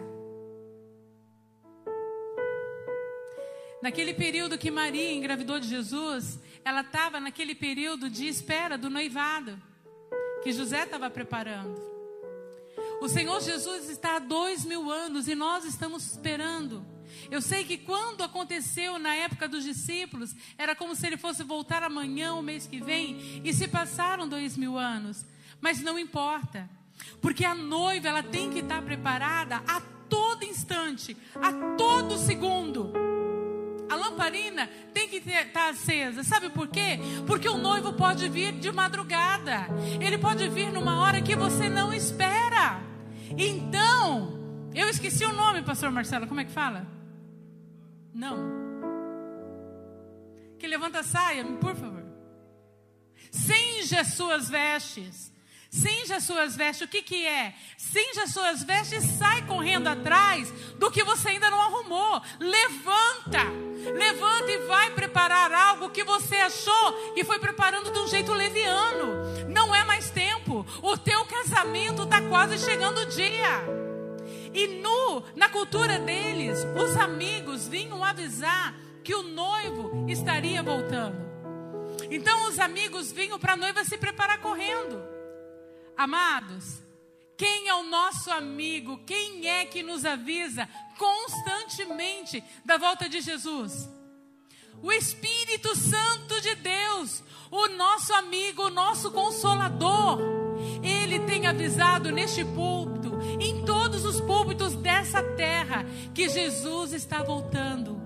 Naquele 3.82 4.14
período 4.14 4.60
que 4.60 4.70
Maria 4.70 5.12
engravidou 5.12 5.60
de 5.60 5.68
Jesus, 5.68 6.40
ela 6.64 6.82
estava 6.82 7.20
naquele 7.20 7.56
período 7.56 8.10
de 8.10 8.28
espera 8.28 8.78
do 8.78 8.92
noivado, 8.92 9.60
que 10.44 10.54
José 10.54 10.84
estava 10.84 11.10
preparando. 11.10 11.82
O 13.02 13.10
Senhor 13.10 13.42
Jesus 13.42 13.90
está 13.90 14.18
há 14.18 14.20
dois 14.20 14.64
mil 14.64 14.92
anos 14.92 15.28
e 15.28 15.34
nós 15.34 15.66
estamos 15.66 16.06
esperando. 16.06 16.86
Eu 17.30 17.42
sei 17.42 17.64
que 17.64 17.78
quando 17.78 18.24
aconteceu 18.24 19.00
na 19.00 19.14
época 19.16 19.48
dos 19.48 19.64
discípulos, 19.64 20.36
era 20.58 20.76
como 20.76 20.96
se 20.96 21.08
ele 21.08 21.18
fosse 21.18 21.44
voltar 21.44 21.84
amanhã, 21.84 22.34
o 22.34 22.42
mês 22.42 22.68
que 22.68 22.80
vem, 22.80 23.42
e 23.44 23.54
se 23.54 23.68
passaram 23.68 24.28
dois 24.28 24.58
mil 24.58 24.78
anos. 24.78 25.26
Mas 25.60 25.82
não 25.82 25.98
importa, 26.00 26.70
porque 27.22 27.46
a 27.46 27.56
noiva 27.56 28.08
ela 28.08 28.24
tem 28.24 28.50
que 28.50 28.60
estar 28.60 28.82
preparada 28.82 29.62
a 29.68 29.82
todo 30.10 30.44
instante, 30.44 31.16
a 31.36 31.76
todo 31.78 32.18
segundo. 32.18 32.92
A 33.90 33.96
lamparina 33.96 34.70
tem 34.94 35.08
que 35.08 35.18
estar 35.18 35.46
tá 35.52 35.70
acesa. 35.70 36.24
Sabe 36.24 36.50
por 36.50 36.68
quê? 36.68 36.98
Porque 37.28 37.48
o 37.48 37.58
noivo 37.58 37.92
pode 37.94 38.30
vir 38.30 38.54
de 38.54 38.72
madrugada. 38.72 39.68
Ele 40.00 40.18
pode 40.18 40.48
vir 40.48 40.72
numa 40.72 41.02
hora 41.02 41.22
que 41.22 41.36
você 41.36 41.70
não 41.70 41.94
espera. 41.94 42.82
Então, 43.38 44.40
eu 44.74 44.88
esqueci 44.88 45.26
o 45.26 45.34
nome, 45.34 45.62
pastor 45.62 45.92
Marcelo. 45.92 46.26
Como 46.26 46.40
é 46.40 46.46
que 46.46 46.52
fala? 46.52 46.88
Não. 48.14 48.38
Que 50.60 50.68
levanta 50.68 51.00
a 51.00 51.04
saia, 51.04 51.44
por 51.60 51.76
favor. 51.76 52.06
Cinge 53.32 53.96
as 53.96 54.14
suas 54.14 54.50
vestes. 54.50 55.32
Cinja 55.72 56.20
suas 56.20 56.56
vestes. 56.56 56.86
O 56.86 56.92
que, 56.92 57.02
que 57.02 57.26
é? 57.26 57.54
Cinja 57.78 58.28
suas 58.28 58.62
vestes 58.62 59.06
e 59.06 59.08
sai 59.18 59.46
correndo 59.48 59.88
atrás 59.88 60.52
do 60.78 60.92
que 60.92 61.02
você 61.02 61.30
ainda 61.30 61.50
não 61.50 61.62
arrumou. 61.62 62.22
Levanta. 62.40 63.46
Levanta 63.94 64.52
e 64.52 64.68
vai 64.68 64.92
preparar 64.92 65.52
algo 65.54 65.90
que 65.90 66.04
você 66.04 66.36
achou 66.36 67.14
e 67.16 67.24
foi 67.24 67.40
preparando 67.40 67.92
de 67.92 68.00
um 68.00 68.08
jeito 68.08 68.34
leviano. 68.34 69.48
Não 69.50 69.74
é 69.74 69.86
mais 69.86 70.10
tempo. 70.10 70.66
O 70.82 70.98
teu 70.98 71.26
casamento 71.26 72.04
está 72.04 72.22
quase 72.22 72.60
chegando 72.60 73.00
o 73.00 73.06
dia. 73.06 73.91
E 74.54 74.68
no, 74.68 75.24
na 75.36 75.50
cultura 75.50 76.00
deles, 76.00 76.60
os 76.76 76.96
amigos 76.98 77.68
vinham 77.68 78.04
avisar 78.04 78.76
que 79.04 79.16
o 79.16 79.24
noivo 79.24 80.06
estaria 80.10 80.62
voltando. 80.62 81.32
Então 82.10 82.48
os 82.48 82.60
amigos 82.60 83.12
vinham 83.12 83.40
para 83.40 83.54
a 83.54 83.58
noiva 83.58 83.84
se 83.84 83.98
preparar 83.98 84.40
correndo. 84.40 85.02
Amados, 85.96 86.82
quem 87.38 87.68
é 87.68 87.74
o 87.74 87.84
nosso 87.84 88.30
amigo? 88.30 89.00
Quem 89.06 89.48
é 89.48 89.66
que 89.66 89.82
nos 89.82 90.06
avisa 90.06 90.70
constantemente 90.98 92.44
da 92.64 92.78
volta 92.78 93.10
de 93.10 93.20
Jesus? 93.20 93.90
O 94.84 94.92
Espírito 94.92 95.76
Santo 95.76 96.40
de 96.42 96.54
Deus, 96.56 97.24
o 97.50 97.68
nosso 97.70 98.14
amigo, 98.14 98.64
o 98.64 98.70
nosso 98.70 99.10
consolador. 99.12 100.20
Ele 100.84 101.20
tem 101.22 101.48
avisado 101.48 102.12
neste 102.12 102.46
púlpito, 102.46 103.01
todos 104.02 104.16
os 104.16 104.22
púlpitos 104.22 104.74
dessa 104.76 105.22
terra, 105.22 105.86
que 106.14 106.28
Jesus 106.28 106.94
está 106.94 107.22
voltando. 107.22 108.02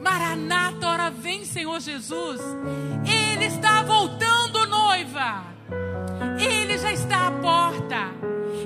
Maranata, 0.00 0.86
ora 0.86 1.10
vem, 1.10 1.44
Senhor 1.44 1.80
Jesus. 1.80 2.40
Ele 3.04 3.46
está 3.46 3.82
voltando, 3.82 4.66
noiva. 4.66 5.44
Ele 6.38 6.78
já 6.78 6.92
está 6.92 7.26
à 7.26 7.30
porta. 7.32 8.12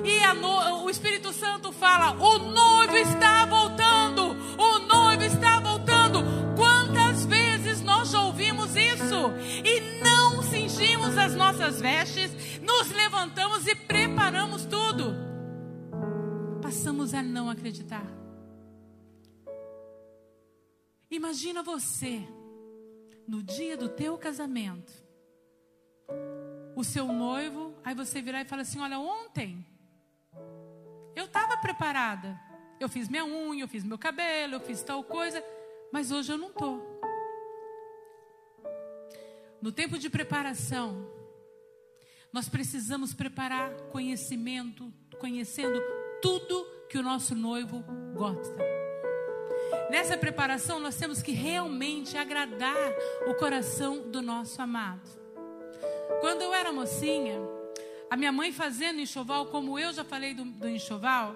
E 0.03 0.19
no... 0.35 0.83
o 0.83 0.89
Espírito 0.89 1.33
Santo 1.33 1.71
fala: 1.71 2.11
o 2.11 2.37
noivo 2.37 2.97
está 2.97 3.45
voltando. 3.45 4.35
O 4.57 4.79
noivo 4.79 5.23
está 5.23 5.59
voltando. 5.59 6.23
Quantas 6.55 7.25
vezes 7.25 7.81
nós 7.81 8.11
já 8.11 8.21
ouvimos 8.21 8.75
isso 8.75 9.31
e 9.63 10.03
não 10.03 10.43
cingimos 10.43 11.17
as 11.17 11.33
nossas 11.33 11.79
vestes, 11.79 12.31
nos 12.61 12.91
levantamos 12.91 13.65
e 13.67 13.73
preparamos 13.75 14.65
tudo. 14.65 15.26
Passamos 16.67 17.13
a 17.13 17.23
não 17.23 17.49
acreditar. 17.49 18.05
Imagina 21.09 21.63
você 21.63 22.27
no 23.25 23.41
dia 23.41 23.77
do 23.77 23.87
teu 23.87 24.17
casamento 24.17 24.91
o 26.75 26.83
seu 26.83 27.07
noivo, 27.07 27.73
aí 27.85 27.95
você 27.95 28.21
virar 28.21 28.41
e 28.41 28.45
fala 28.45 28.63
assim: 28.63 28.81
Olha, 28.81 28.99
ontem 28.99 29.65
eu 31.15 31.23
estava 31.23 31.55
preparada. 31.55 32.37
Eu 32.81 32.89
fiz 32.89 33.07
minha 33.07 33.23
unha, 33.23 33.63
eu 33.63 33.69
fiz 33.69 33.85
meu 33.85 33.97
cabelo, 33.97 34.55
eu 34.55 34.59
fiz 34.59 34.83
tal 34.83 35.01
coisa, 35.05 35.41
mas 35.89 36.11
hoje 36.11 36.33
eu 36.33 36.37
não 36.37 36.49
estou. 36.49 36.99
No 39.61 39.71
tempo 39.71 39.97
de 39.97 40.09
preparação, 40.09 41.09
nós 42.33 42.49
precisamos 42.49 43.13
preparar 43.13 43.73
conhecimento, 43.83 44.93
conhecendo 45.17 45.81
tudo 46.21 46.65
que 46.89 46.97
o 46.97 47.03
nosso 47.03 47.35
noivo 47.35 47.83
gosta. 48.13 48.65
Nessa 49.89 50.17
preparação, 50.17 50.79
nós 50.79 50.95
temos 50.95 51.21
que 51.21 51.31
realmente 51.31 52.17
agradar 52.17 52.91
o 53.27 53.33
coração 53.35 54.09
do 54.09 54.21
nosso 54.21 54.61
amado. 54.61 55.09
Quando 56.19 56.41
eu 56.41 56.53
era 56.53 56.71
mocinha, 56.71 57.39
a 58.09 58.15
minha 58.15 58.31
mãe 58.31 58.51
fazendo 58.51 58.99
enxoval, 58.99 59.47
como 59.47 59.77
eu 59.77 59.93
já 59.93 60.03
falei 60.03 60.33
do, 60.33 60.45
do 60.45 60.67
enxoval, 60.67 61.35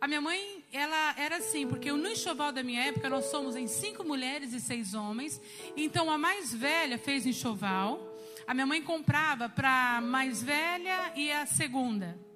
a 0.00 0.06
minha 0.06 0.20
mãe, 0.20 0.64
ela 0.72 1.14
era 1.18 1.36
assim, 1.36 1.66
porque 1.66 1.90
no 1.90 2.08
enxoval 2.08 2.52
da 2.52 2.62
minha 2.62 2.84
época 2.84 3.10
nós 3.10 3.24
somos 3.26 3.56
em 3.56 3.66
cinco 3.66 4.04
mulheres 4.04 4.52
e 4.52 4.60
seis 4.60 4.94
homens. 4.94 5.40
Então 5.76 6.08
a 6.10 6.16
mais 6.16 6.54
velha 6.54 6.96
fez 6.98 7.26
enxoval. 7.26 8.16
A 8.46 8.54
minha 8.54 8.66
mãe 8.66 8.80
comprava 8.80 9.48
para 9.48 9.96
a 9.96 10.00
mais 10.00 10.42
velha 10.42 11.12
e 11.16 11.32
a 11.32 11.46
segunda. 11.46 12.27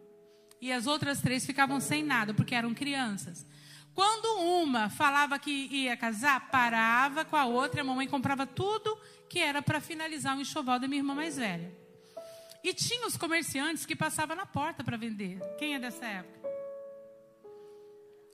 E 0.63 0.73
as 0.73 0.87
outras 0.87 1.21
três 1.21 1.45
ficavam 1.45 1.81
sem 1.81 2.05
nada, 2.05 2.33
porque 2.33 2.55
eram 2.55 2.73
crianças. 2.73 3.45
Quando 3.93 4.41
uma 4.63 4.89
falava 4.89 5.37
que 5.37 5.51
ia 5.51 5.97
casar, 5.97 6.53
parava 6.53 7.25
com 7.25 7.35
a 7.35 7.45
outra, 7.45 7.81
a 7.81 7.85
mamãe 7.85 8.07
comprava 8.07 8.47
tudo 8.47 8.97
que 9.29 9.41
era 9.41 9.61
para 9.61 9.81
finalizar 9.81 10.37
o 10.39 10.41
enxoval 10.41 10.79
da 10.79 10.87
minha 10.87 11.01
irmã 11.01 11.17
mais 11.17 11.37
velha. 11.37 11.77
E 12.63 12.73
tinha 12.73 13.09
os 13.09 13.17
comerciantes 13.17 13.85
que 13.85 13.97
passavam 13.97 14.37
na 14.37 14.47
porta 14.47 14.85
para 14.85 14.97
vender. 14.97 15.41
Quem 15.59 15.75
é 15.75 15.81
dessa 15.81 16.07
época? 16.07 16.49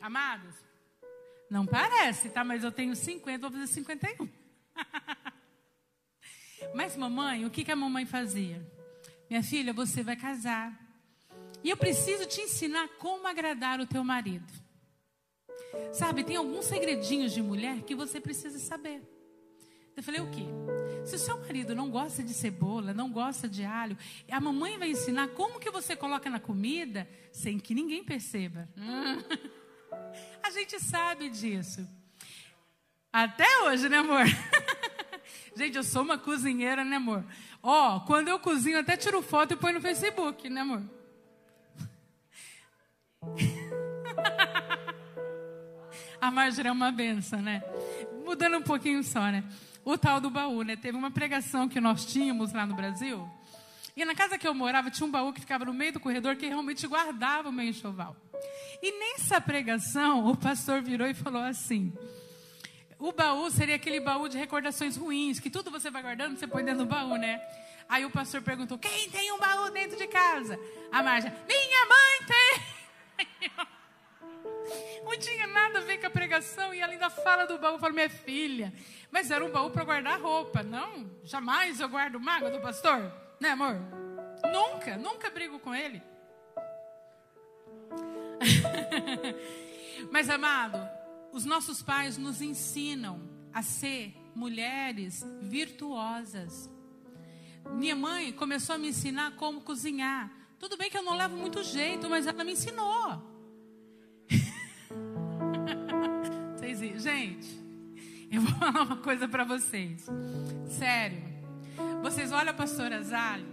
Amados? 0.02 0.54
Não 1.48 1.64
parece, 1.64 2.28
tá? 2.28 2.44
Mas 2.44 2.62
eu 2.62 2.70
tenho 2.70 2.94
50, 2.94 3.38
vou 3.48 3.58
fazer 3.58 3.72
51. 3.72 4.28
Mas 6.74 6.94
mamãe, 6.94 7.46
o 7.46 7.50
que, 7.50 7.64
que 7.64 7.72
a 7.72 7.76
mamãe 7.76 8.04
fazia? 8.04 8.70
Minha 9.30 9.42
filha, 9.42 9.72
você 9.72 10.02
vai 10.02 10.14
casar. 10.14 10.87
E 11.62 11.70
eu 11.70 11.76
preciso 11.76 12.26
te 12.26 12.40
ensinar 12.40 12.88
como 12.98 13.26
agradar 13.26 13.80
o 13.80 13.86
teu 13.86 14.04
marido. 14.04 14.52
Sabe, 15.92 16.24
tem 16.24 16.36
alguns 16.36 16.66
segredinhos 16.66 17.32
de 17.32 17.42
mulher 17.42 17.82
que 17.82 17.94
você 17.94 18.20
precisa 18.20 18.58
saber. 18.58 19.02
Eu 19.96 20.02
falei, 20.02 20.20
o 20.20 20.30
quê? 20.30 20.44
Se 21.04 21.16
o 21.16 21.18
seu 21.18 21.36
marido 21.38 21.74
não 21.74 21.90
gosta 21.90 22.22
de 22.22 22.32
cebola, 22.32 22.94
não 22.94 23.10
gosta 23.10 23.48
de 23.48 23.64
alho, 23.64 23.98
a 24.30 24.40
mamãe 24.40 24.78
vai 24.78 24.90
ensinar 24.90 25.28
como 25.28 25.58
que 25.58 25.70
você 25.70 25.96
coloca 25.96 26.30
na 26.30 26.38
comida 26.38 27.08
sem 27.32 27.58
que 27.58 27.74
ninguém 27.74 28.04
perceba. 28.04 28.68
A 30.42 30.50
gente 30.50 30.78
sabe 30.78 31.28
disso. 31.28 31.86
Até 33.12 33.62
hoje, 33.62 33.88
né, 33.88 33.98
amor? 33.98 34.24
Gente, 35.56 35.76
eu 35.76 35.82
sou 35.82 36.02
uma 36.02 36.16
cozinheira, 36.16 36.84
né, 36.84 36.96
amor? 36.96 37.24
Ó, 37.62 37.96
oh, 37.96 38.00
quando 38.02 38.28
eu 38.28 38.38
cozinho, 38.38 38.78
até 38.78 38.96
tiro 38.96 39.20
foto 39.20 39.54
e 39.54 39.56
põe 39.56 39.72
no 39.72 39.80
Facebook, 39.80 40.48
né, 40.48 40.60
amor? 40.60 40.97
A 46.20 46.30
Marjorie 46.30 46.68
é 46.68 46.72
uma 46.72 46.90
benção, 46.90 47.40
né? 47.40 47.62
Mudando 48.24 48.58
um 48.58 48.62
pouquinho 48.62 49.02
só, 49.04 49.30
né? 49.30 49.44
o 49.90 49.96
tal 49.96 50.20
do 50.20 50.28
baú, 50.28 50.62
né? 50.62 50.76
Teve 50.76 50.98
uma 50.98 51.10
pregação 51.10 51.66
que 51.66 51.80
nós 51.80 52.04
tínhamos 52.04 52.52
lá 52.52 52.66
no 52.66 52.74
Brasil. 52.74 53.26
E 53.96 54.04
na 54.04 54.14
casa 54.14 54.36
que 54.36 54.46
eu 54.46 54.54
morava 54.54 54.90
tinha 54.90 55.06
um 55.06 55.10
baú 55.10 55.32
que 55.32 55.40
ficava 55.40 55.64
no 55.64 55.72
meio 55.72 55.94
do 55.94 56.00
corredor 56.00 56.36
que 56.36 56.46
realmente 56.46 56.86
guardava 56.86 57.48
o 57.48 57.52
meu 57.52 57.64
enxoval. 57.64 58.14
E 58.82 58.92
nessa 58.98 59.40
pregação, 59.40 60.26
o 60.26 60.36
pastor 60.36 60.82
virou 60.82 61.06
e 61.06 61.14
falou 61.14 61.42
assim: 61.42 61.92
o 62.98 63.12
baú 63.12 63.50
seria 63.50 63.76
aquele 63.76 63.98
baú 63.98 64.28
de 64.28 64.36
recordações 64.36 64.96
ruins, 64.96 65.40
que 65.40 65.48
tudo 65.48 65.70
você 65.70 65.90
vai 65.90 66.02
guardando, 66.02 66.36
você 66.36 66.46
põe 66.46 66.62
dentro 66.62 66.84
do 66.84 66.86
baú, 66.86 67.16
né? 67.16 67.40
Aí 67.88 68.04
o 68.04 68.10
pastor 68.10 68.42
perguntou: 68.42 68.78
quem 68.78 69.08
tem 69.08 69.32
um 69.32 69.38
baú 69.38 69.70
dentro 69.70 69.96
de 69.96 70.06
casa? 70.06 70.60
A 70.92 71.02
Marja: 71.02 71.34
minha 71.48 71.86
mãe 71.86 72.26
tem. 72.26 72.77
Não 75.04 75.18
tinha 75.18 75.46
nada 75.46 75.78
a 75.78 75.82
ver 75.82 75.98
com 75.98 76.06
a 76.06 76.10
pregação 76.10 76.74
e 76.74 76.80
ela 76.80 76.92
ainda 76.92 77.10
fala 77.10 77.46
do 77.46 77.58
baú. 77.58 77.78
Falo, 77.78 77.94
minha 77.94 78.10
filha, 78.10 78.72
mas 79.10 79.30
era 79.30 79.44
um 79.44 79.50
baú 79.50 79.70
para 79.70 79.84
guardar 79.84 80.20
roupa. 80.20 80.62
Não, 80.62 81.10
jamais 81.24 81.80
eu 81.80 81.88
guardo 81.88 82.20
mágoa 82.20 82.50
do 82.50 82.60
pastor, 82.60 83.12
né, 83.40 83.50
amor? 83.50 83.76
Nunca, 84.52 84.96
nunca 84.96 85.30
brigo 85.30 85.58
com 85.58 85.74
ele. 85.74 86.02
mas, 90.10 90.30
amado, 90.30 90.78
os 91.32 91.44
nossos 91.44 91.82
pais 91.82 92.16
nos 92.16 92.40
ensinam 92.40 93.20
a 93.52 93.62
ser 93.62 94.14
mulheres 94.34 95.24
virtuosas. 95.42 96.70
Minha 97.70 97.96
mãe 97.96 98.32
começou 98.32 98.76
a 98.76 98.78
me 98.78 98.88
ensinar 98.88 99.32
como 99.36 99.60
cozinhar. 99.60 100.30
Tudo 100.58 100.76
bem 100.76 100.90
que 100.90 100.98
eu 100.98 101.02
não 101.02 101.16
levo 101.16 101.36
muito 101.36 101.62
jeito, 101.62 102.10
mas 102.10 102.26
ela 102.26 102.42
me 102.42 102.52
ensinou. 102.52 103.22
vocês, 106.56 107.02
gente, 107.02 107.48
eu 108.30 108.42
vou 108.42 108.52
falar 108.58 108.82
uma 108.82 108.96
coisa 108.96 109.28
para 109.28 109.44
vocês. 109.44 110.06
Sério. 110.66 111.22
Vocês 112.02 112.32
olham 112.32 112.50
a 112.50 112.54
pastora 112.54 113.02
Zali, 113.02 113.46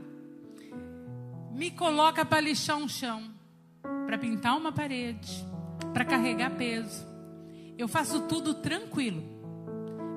me 1.52 1.72
coloca 1.72 2.26
para 2.26 2.42
lixar 2.42 2.78
um 2.78 2.88
chão, 2.88 3.32
para 4.06 4.18
pintar 4.18 4.58
uma 4.58 4.72
parede, 4.72 5.46
para 5.94 6.04
carregar 6.04 6.58
peso. 6.58 7.06
Eu 7.78 7.88
faço 7.88 8.28
tudo 8.28 8.56
tranquilo. 8.56 9.24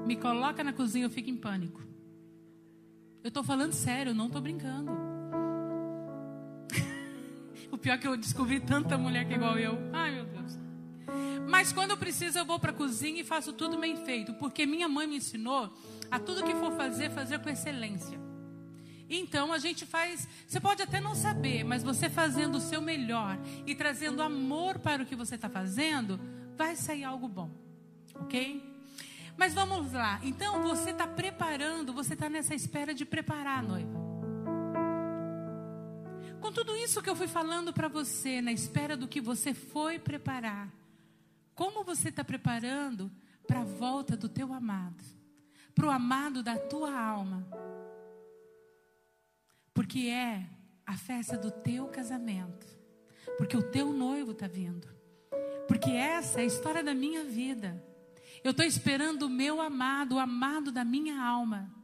Me 0.06 0.16
coloca 0.16 0.64
na 0.64 0.72
cozinha, 0.72 1.04
eu 1.04 1.10
fico 1.10 1.28
em 1.28 1.36
pânico. 1.36 1.82
Eu 3.22 3.28
estou 3.28 3.44
falando 3.44 3.72
sério, 3.72 4.14
não 4.14 4.26
estou 4.26 4.40
brincando. 4.40 5.07
O 7.70 7.78
pior 7.78 7.94
é 7.94 7.98
que 7.98 8.06
eu 8.06 8.16
descobri 8.16 8.60
tanta 8.60 8.96
mulher 8.96 9.26
que 9.26 9.34
é 9.34 9.36
igual 9.36 9.58
eu. 9.58 9.78
Ai, 9.92 10.10
meu 10.10 10.24
Deus. 10.24 10.58
Mas 11.48 11.72
quando 11.72 11.92
eu 11.92 11.96
preciso, 11.96 12.38
eu 12.38 12.44
vou 12.44 12.58
para 12.58 12.70
a 12.70 12.74
cozinha 12.74 13.20
e 13.20 13.24
faço 13.24 13.52
tudo 13.52 13.78
bem 13.78 13.96
feito. 13.96 14.34
Porque 14.34 14.66
minha 14.66 14.88
mãe 14.88 15.06
me 15.06 15.16
ensinou 15.16 15.72
a 16.10 16.18
tudo 16.18 16.44
que 16.44 16.54
for 16.54 16.76
fazer, 16.76 17.10
fazer 17.10 17.38
com 17.38 17.48
excelência. 17.48 18.18
Então 19.08 19.52
a 19.52 19.58
gente 19.58 19.86
faz. 19.86 20.28
Você 20.46 20.60
pode 20.60 20.82
até 20.82 21.00
não 21.00 21.14
saber, 21.14 21.64
mas 21.64 21.82
você 21.82 22.10
fazendo 22.10 22.56
o 22.58 22.60
seu 22.60 22.82
melhor 22.82 23.38
e 23.66 23.74
trazendo 23.74 24.22
amor 24.22 24.78
para 24.78 25.02
o 25.02 25.06
que 25.06 25.16
você 25.16 25.36
está 25.36 25.48
fazendo, 25.48 26.20
vai 26.56 26.76
sair 26.76 27.04
algo 27.04 27.26
bom. 27.26 27.50
Ok? 28.14 28.62
Mas 29.36 29.54
vamos 29.54 29.92
lá. 29.92 30.20
Então 30.22 30.62
você 30.62 30.90
está 30.90 31.06
preparando, 31.06 31.92
você 31.92 32.14
está 32.14 32.28
nessa 32.28 32.54
espera 32.54 32.92
de 32.92 33.06
preparar 33.06 33.60
a 33.60 33.62
noiva. 33.62 33.97
Com 36.40 36.52
tudo 36.52 36.76
isso 36.76 37.02
que 37.02 37.10
eu 37.10 37.16
fui 37.16 37.26
falando 37.26 37.72
para 37.72 37.88
você, 37.88 38.40
na 38.40 38.52
espera 38.52 38.96
do 38.96 39.08
que 39.08 39.20
você 39.20 39.52
foi 39.52 39.98
preparar, 39.98 40.72
como 41.54 41.82
você 41.82 42.08
está 42.08 42.22
preparando 42.22 43.10
para 43.46 43.60
a 43.60 43.64
volta 43.64 44.16
do 44.16 44.28
teu 44.28 44.52
amado, 44.52 45.02
para 45.74 45.86
o 45.86 45.90
amado 45.90 46.42
da 46.42 46.56
tua 46.56 46.96
alma? 46.96 47.46
Porque 49.74 50.08
é 50.08 50.48
a 50.86 50.96
festa 50.96 51.36
do 51.36 51.50
teu 51.50 51.86
casamento, 51.88 52.66
porque 53.36 53.56
o 53.56 53.62
teu 53.62 53.92
noivo 53.92 54.32
está 54.32 54.46
vindo, 54.46 54.88
porque 55.66 55.90
essa 55.90 56.40
é 56.40 56.42
a 56.44 56.46
história 56.46 56.82
da 56.82 56.94
minha 56.94 57.24
vida. 57.24 57.84
Eu 58.44 58.52
estou 58.52 58.64
esperando 58.64 59.24
o 59.24 59.30
meu 59.30 59.60
amado, 59.60 60.14
o 60.14 60.18
amado 60.18 60.70
da 60.70 60.84
minha 60.84 61.20
alma. 61.20 61.77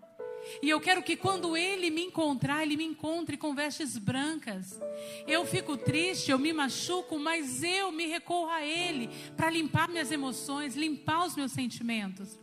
E 0.62 0.68
eu 0.70 0.80
quero 0.80 1.02
que 1.02 1.16
quando 1.16 1.57
ele 1.57 1.90
me 1.90 2.02
encontrar, 2.04 2.62
ele 2.62 2.76
me 2.76 2.85
encontre 2.85 3.37
com 3.37 3.54
vestes 3.54 3.98
brancas. 3.98 4.78
Eu 5.26 5.44
fico 5.46 5.76
triste, 5.76 6.30
eu 6.30 6.38
me 6.38 6.52
machuco, 6.52 7.18
mas 7.18 7.62
eu 7.62 7.90
me 7.90 8.07
recorro 8.07 8.50
a 8.50 8.64
ele 8.64 9.11
para 9.37 9.50
limpar 9.50 9.88
minhas 9.88 10.11
emoções, 10.11 10.76
limpar 10.76 11.26
os 11.26 11.37
meus 11.37 11.52
sentimentos. 11.52 12.38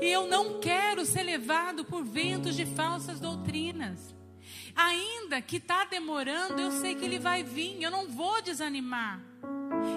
E 0.00 0.06
eu 0.06 0.26
não 0.26 0.60
quero 0.60 1.04
ser 1.04 1.22
levado 1.22 1.84
por 1.84 2.04
ventos 2.04 2.54
de 2.54 2.64
falsas 2.64 3.20
doutrinas. 3.20 4.14
Ainda 4.74 5.40
que 5.42 5.56
está 5.56 5.84
demorando, 5.84 6.60
eu 6.60 6.70
sei 6.72 6.94
que 6.94 7.04
ele 7.04 7.18
vai 7.18 7.42
vir, 7.42 7.82
eu 7.82 7.90
não 7.90 8.08
vou 8.08 8.40
desanimar. 8.42 9.31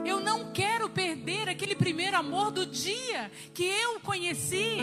Eu 0.05 0.19
não 0.19 0.51
quero 0.51 0.89
perder 0.89 1.49
aquele 1.49 1.75
primeiro 1.75 2.17
amor 2.17 2.51
do 2.51 2.65
dia 2.65 3.31
que 3.53 3.63
eu 3.63 3.99
conheci. 3.99 4.79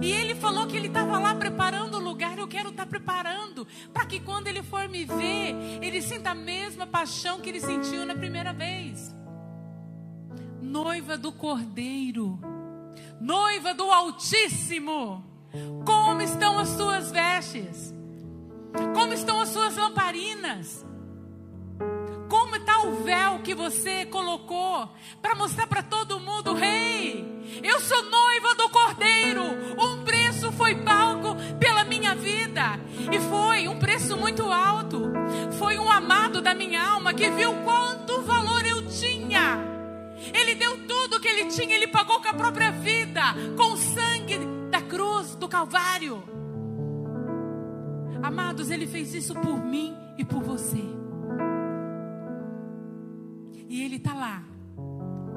E 0.00 0.10
ele 0.12 0.34
falou 0.34 0.66
que 0.66 0.76
ele 0.76 0.88
estava 0.88 1.18
lá 1.18 1.34
preparando 1.34 1.96
o 1.96 2.00
lugar. 2.00 2.38
Eu 2.38 2.48
quero 2.48 2.70
estar 2.70 2.84
tá 2.84 2.88
preparando 2.88 3.66
para 3.92 4.06
que 4.06 4.20
quando 4.20 4.46
ele 4.46 4.62
for 4.62 4.88
me 4.88 5.04
ver, 5.04 5.54
ele 5.82 6.00
sinta 6.02 6.30
a 6.30 6.34
mesma 6.34 6.86
paixão 6.86 7.40
que 7.40 7.48
ele 7.48 7.60
sentiu 7.60 8.04
na 8.04 8.14
primeira 8.14 8.52
vez. 8.52 9.14
Noiva 10.60 11.16
do 11.16 11.30
Cordeiro, 11.30 12.38
noiva 13.20 13.72
do 13.74 13.90
Altíssimo, 13.90 15.24
como 15.84 16.20
estão 16.20 16.58
as 16.58 16.68
suas 16.70 17.12
vestes? 17.12 17.94
Como 18.92 19.12
estão 19.12 19.40
as 19.40 19.50
suas 19.50 19.76
lamparinas? 19.76 20.84
Como 22.34 22.56
está 22.56 22.82
o 22.82 23.04
véu 23.04 23.38
que 23.44 23.54
você 23.54 24.06
colocou 24.06 24.88
para 25.22 25.36
mostrar 25.36 25.68
para 25.68 25.84
todo 25.84 26.18
mundo, 26.18 26.52
rei, 26.52 27.20
hey, 27.20 27.60
eu 27.62 27.78
sou 27.78 28.02
noiva 28.10 28.56
do 28.56 28.68
Cordeiro. 28.70 29.44
Um 29.78 30.02
preço 30.02 30.50
foi 30.50 30.74
pago 30.74 31.36
pela 31.60 31.84
minha 31.84 32.12
vida 32.16 32.80
e 33.12 33.20
foi 33.20 33.68
um 33.68 33.78
preço 33.78 34.16
muito 34.16 34.42
alto. 34.50 35.12
Foi 35.60 35.78
um 35.78 35.88
amado 35.88 36.42
da 36.42 36.52
minha 36.54 36.84
alma 36.84 37.14
que 37.14 37.30
viu 37.30 37.54
quanto 37.62 38.22
valor 38.22 38.66
eu 38.66 38.84
tinha. 38.88 39.60
Ele 40.32 40.56
deu 40.56 40.88
tudo 40.88 41.20
que 41.20 41.28
ele 41.28 41.44
tinha, 41.52 41.76
ele 41.76 41.86
pagou 41.86 42.20
com 42.20 42.28
a 42.30 42.34
própria 42.34 42.72
vida, 42.72 43.22
com 43.56 43.74
o 43.74 43.76
sangue 43.76 44.40
da 44.72 44.82
cruz 44.82 45.36
do 45.36 45.48
Calvário. 45.48 46.20
Amados, 48.20 48.72
ele 48.72 48.88
fez 48.88 49.14
isso 49.14 49.34
por 49.34 49.64
mim 49.64 49.96
e 50.18 50.24
por 50.24 50.42
você. 50.42 51.03
E 53.74 53.82
ele 53.82 53.96
está 53.96 54.14
lá, 54.14 54.40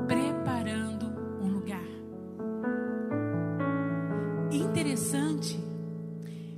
preparando 0.08 1.08
um 1.42 1.50
lugar. 1.50 1.82
interessante 4.52 5.58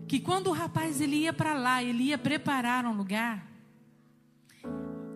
que 0.06 0.20
quando 0.20 0.48
o 0.48 0.52
rapaz 0.52 1.00
ele 1.00 1.16
ia 1.20 1.32
para 1.32 1.54
lá, 1.54 1.82
ele 1.82 2.04
ia 2.04 2.18
preparar 2.18 2.86
um 2.86 2.92
lugar, 2.92 3.48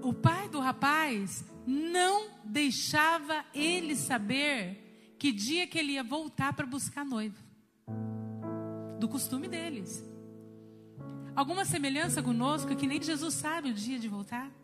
o 0.01 0.13
pai 0.13 0.47
do 0.47 0.61
rapaz 0.61 1.43
não 1.67 2.29
deixava 2.45 3.43
ele 3.53 3.93
saber 3.93 5.15
que 5.19 5.33
dia 5.33 5.67
que 5.67 5.77
ele 5.77 5.91
ia 5.93 6.03
voltar 6.03 6.53
para 6.53 6.65
buscar 6.65 7.03
noiva. 7.03 7.43
Do 9.01 9.09
costume 9.09 9.49
deles. 9.49 10.01
Alguma 11.35 11.65
semelhança 11.65 12.23
conosco 12.23 12.73
que 12.73 12.87
nem 12.87 13.01
Jesus 13.01 13.33
sabe 13.33 13.69
o 13.69 13.73
dia 13.73 13.99
de 13.99 14.07
voltar? 14.07 14.62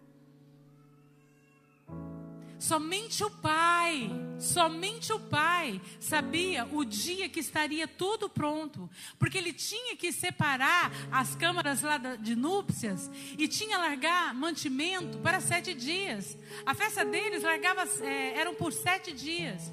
Somente 2.59 3.23
o 3.23 3.31
pai, 3.31 4.11
somente 4.37 5.13
o 5.13 5.19
pai 5.19 5.81
sabia 5.97 6.65
o 6.65 6.83
dia 6.83 7.29
que 7.29 7.39
estaria 7.39 7.87
tudo 7.87 8.27
pronto, 8.27 8.89
porque 9.17 9.37
ele 9.37 9.53
tinha 9.53 9.95
que 9.95 10.11
separar 10.11 10.91
as 11.09 11.35
câmaras 11.35 11.81
lá 11.81 11.97
de 11.97 12.35
núpcias 12.35 13.09
e 13.37 13.47
tinha 13.47 13.77
largar 13.77 14.35
mantimento 14.35 15.19
para 15.19 15.39
sete 15.39 15.73
dias. 15.73 16.37
A 16.65 16.75
festa 16.75 17.05
deles 17.05 17.43
largava, 17.43 17.87
é, 18.01 18.37
eram 18.37 18.53
por 18.53 18.73
sete 18.73 19.13
dias. 19.13 19.71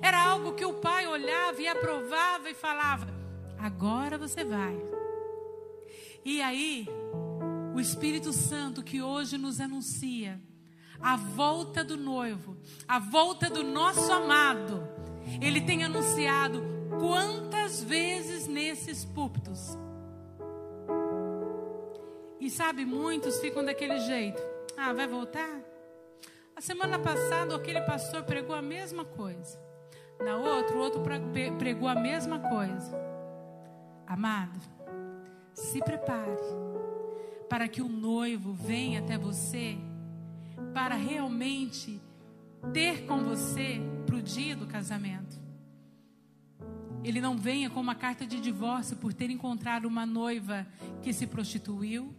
Era 0.00 0.22
algo 0.22 0.54
que 0.54 0.64
o 0.64 0.80
pai 0.80 1.06
olhava 1.06 1.60
e 1.60 1.68
aprovava 1.68 2.48
e 2.48 2.54
falava: 2.54 3.06
agora 3.58 4.16
você 4.16 4.42
vai. 4.46 4.74
E 6.24 6.40
aí, 6.40 6.88
o 7.74 7.78
Espírito 7.78 8.32
Santo 8.32 8.82
que 8.82 9.02
hoje 9.02 9.36
nos 9.36 9.60
anuncia 9.60 10.40
a 11.00 11.16
volta 11.16 11.84
do 11.84 11.96
noivo, 11.96 12.56
a 12.86 12.98
volta 12.98 13.50
do 13.50 13.62
nosso 13.62 14.12
amado. 14.12 14.86
Ele 15.40 15.60
tem 15.60 15.84
anunciado 15.84 16.62
quantas 16.98 17.82
vezes 17.82 18.46
nesses 18.46 19.04
púlpitos. 19.04 19.78
E 22.40 22.50
sabe, 22.50 22.84
muitos 22.84 23.40
ficam 23.40 23.64
daquele 23.64 23.98
jeito. 24.00 24.42
Ah, 24.76 24.92
vai 24.92 25.06
voltar? 25.06 25.60
A 26.56 26.60
semana 26.60 26.98
passada, 26.98 27.56
aquele 27.56 27.80
pastor 27.80 28.22
pregou 28.24 28.54
a 28.54 28.62
mesma 28.62 29.04
coisa. 29.04 29.58
Na 30.20 30.36
outra, 30.36 30.76
o 30.76 30.80
outro 30.80 31.02
pregou 31.58 31.88
a 31.88 31.94
mesma 31.94 32.38
coisa. 32.38 32.94
Amado, 34.06 34.60
se 35.54 35.80
prepare 35.80 36.36
para 37.48 37.66
que 37.66 37.80
o 37.80 37.88
noivo 37.88 38.52
venha 38.52 39.00
até 39.00 39.16
você 39.16 39.76
para 40.72 40.94
realmente 40.94 42.00
ter 42.72 43.06
com 43.06 43.22
você 43.24 43.80
para 44.06 44.16
o 44.16 44.22
dia 44.22 44.56
do 44.56 44.66
casamento. 44.66 45.42
Ele 47.02 47.20
não 47.20 47.36
venha 47.36 47.68
com 47.68 47.80
uma 47.80 47.94
carta 47.94 48.26
de 48.26 48.40
divórcio 48.40 48.96
por 48.96 49.12
ter 49.12 49.28
encontrado 49.28 49.84
uma 49.84 50.06
noiva 50.06 50.66
que 51.02 51.12
se 51.12 51.26
prostituiu, 51.26 52.14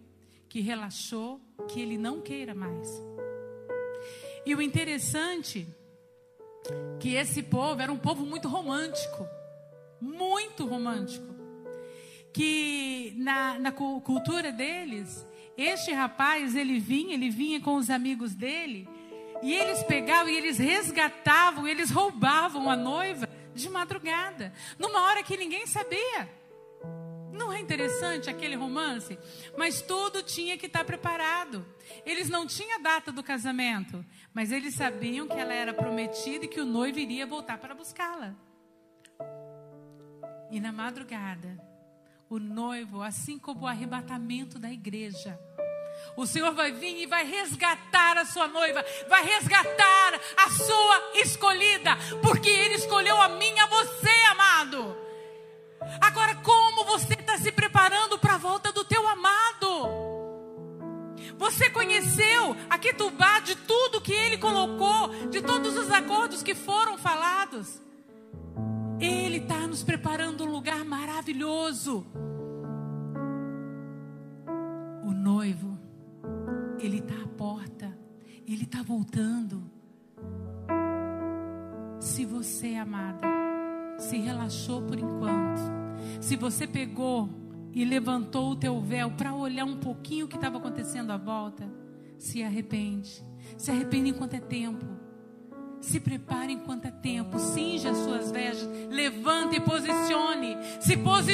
que 0.47 0.61
relaxou, 0.61 1.41
que 1.67 1.81
ele 1.81 1.97
não 1.97 2.21
queira 2.21 2.53
mais. 2.53 2.87
E 4.45 4.53
o 4.53 4.61
interessante 4.61 5.67
que 6.99 7.15
esse 7.15 7.41
povo 7.41 7.81
era 7.81 7.91
um 7.91 7.97
povo 7.97 8.25
muito 8.25 8.47
romântico, 8.47 9.27
muito 9.99 10.67
romântico. 10.67 11.33
Que 12.31 13.13
na, 13.17 13.57
na 13.57 13.71
cultura 13.71 14.51
deles, 14.51 15.25
este 15.57 15.91
rapaz, 15.91 16.55
ele 16.55 16.79
vinha, 16.79 17.13
ele 17.13 17.29
vinha 17.29 17.59
com 17.61 17.75
os 17.75 17.89
amigos 17.89 18.35
dele, 18.35 18.87
e 19.41 19.53
eles 19.53 19.83
pegavam 19.83 20.29
e 20.29 20.37
eles 20.37 20.57
resgatavam, 20.57 21.67
eles 21.67 21.89
roubavam 21.89 22.69
a 22.69 22.75
noiva 22.75 23.29
de 23.53 23.69
madrugada, 23.69 24.53
numa 24.77 25.01
hora 25.03 25.23
que 25.23 25.37
ninguém 25.37 25.65
sabia. 25.65 26.29
Não 27.31 27.51
é 27.51 27.59
interessante 27.59 28.29
aquele 28.29 28.55
romance? 28.55 29.19
Mas 29.57 29.81
tudo 29.81 30.23
tinha 30.23 30.57
que 30.57 30.67
estar 30.67 30.85
preparado. 30.85 31.65
Eles 32.05 32.29
não 32.29 32.47
tinham 32.47 32.81
data 32.81 33.11
do 33.11 33.21
casamento, 33.21 34.03
mas 34.33 34.53
eles 34.53 34.73
sabiam 34.73 35.27
que 35.27 35.37
ela 35.37 35.53
era 35.53 35.73
prometida 35.73 36.45
e 36.45 36.47
que 36.47 36.61
o 36.61 36.65
noivo 36.65 36.97
iria 36.97 37.27
voltar 37.27 37.57
para 37.57 37.75
buscá-la. 37.75 38.33
E 40.49 40.59
na 40.61 40.71
madrugada, 40.71 41.59
o 42.29 42.39
noivo, 42.39 43.01
assim 43.01 43.37
como 43.37 43.61
o 43.61 43.67
arrebatamento 43.67 44.57
da 44.57 44.71
igreja, 44.71 45.39
o 46.15 46.25
Senhor 46.25 46.53
vai 46.53 46.71
vir 46.71 47.01
e 47.01 47.05
vai 47.05 47.25
resgatar 47.25 48.17
a 48.17 48.25
sua 48.25 48.47
noiva, 48.47 48.83
vai 49.07 49.23
resgatar 49.23 50.19
a 50.37 50.49
sua 50.49 51.11
escolhida, 51.15 51.97
porque 52.21 52.49
Ele 52.49 52.75
escolheu 52.75 53.21
a 53.21 53.29
mim, 53.29 53.59
a 53.59 53.67
você, 53.67 54.09
amado. 54.31 54.97
Agora, 56.01 56.35
como 56.35 56.85
você 56.85 57.13
está 57.13 57.37
se 57.37 57.51
preparando 57.51 58.17
para 58.17 58.35
a 58.35 58.39
volta 58.39 58.71
do 58.71 58.83
teu 58.83 59.07
amado? 59.07 60.05
Você 61.37 61.69
conheceu 61.69 62.55
a 62.69 62.77
Ketubá 62.77 63.39
de 63.39 63.55
tudo 63.55 64.01
que 64.01 64.13
ele 64.13 64.37
colocou, 64.37 65.09
de 65.29 65.41
todos 65.41 65.77
os 65.77 65.91
acordos 65.91 66.41
que 66.41 66.55
foram 66.55 66.97
falados. 66.97 67.81
Ele 68.99 69.37
está 69.37 69.67
nos 69.67 69.83
preparando 69.83 70.43
um 70.43 70.51
lugar 70.51 70.83
maravilhoso. 70.85 72.05
O 75.03 75.11
noivo, 75.11 75.77
ele 76.79 76.97
está 76.99 77.15
à 77.23 77.27
porta, 77.27 77.97
ele 78.47 78.63
está 78.63 78.81
voltando. 78.81 79.63
Se 81.99 82.25
você, 82.25 82.75
amada, 82.75 83.27
se 83.97 84.17
relaxou 84.17 84.81
por 84.81 84.97
enquanto, 84.97 85.61
se 86.21 86.35
você 86.35 86.65
pegou 86.65 87.29
e 87.73 87.83
levantou 87.83 88.51
o 88.51 88.55
teu 88.55 88.79
véu 88.79 89.11
para 89.11 89.33
olhar 89.35 89.65
um 89.65 89.77
pouquinho 89.77 90.25
o 90.25 90.29
que 90.29 90.35
estava 90.35 90.57
acontecendo 90.57 91.11
à 91.11 91.17
volta, 91.17 91.69
se 92.17 92.41
arrepende. 92.41 93.21
Se 93.57 93.69
arrepende 93.69 94.11
enquanto 94.11 94.35
é 94.35 94.39
tempo. 94.39 94.85
Se 95.81 95.99
prepare 95.99 96.53
enquanto 96.53 96.85
é 96.85 96.91
tempo. 96.91 97.37
Cinja 97.37 97.74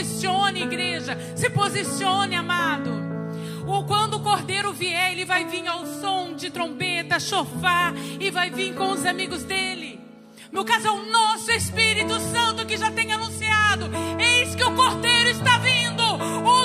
posicione, 0.01 0.63
igreja. 0.63 1.17
Se 1.35 1.49
posicione, 1.49 2.35
amado. 2.35 2.89
Ou 3.67 3.85
quando 3.85 4.15
o 4.15 4.19
cordeiro 4.19 4.73
vier, 4.73 5.11
ele 5.11 5.25
vai 5.25 5.45
vir 5.45 5.67
ao 5.67 5.85
som 5.85 6.33
de 6.33 6.49
trombeta, 6.49 7.19
chofar 7.19 7.93
e 8.19 8.31
vai 8.31 8.49
vir 8.49 8.73
com 8.73 8.91
os 8.91 9.05
amigos 9.05 9.43
dele. 9.43 10.01
No 10.51 10.65
caso 10.65 10.87
é 10.87 10.91
o 10.91 11.05
nosso 11.05 11.51
Espírito 11.51 12.19
Santo 12.19 12.65
que 12.65 12.77
já 12.77 12.91
tem 12.91 13.13
anunciado: 13.13 13.89
eis 14.19 14.55
que 14.55 14.63
o 14.63 14.75
cordeiro 14.75 15.29
está 15.29 15.59
vindo, 15.59 16.03
o 16.03 16.60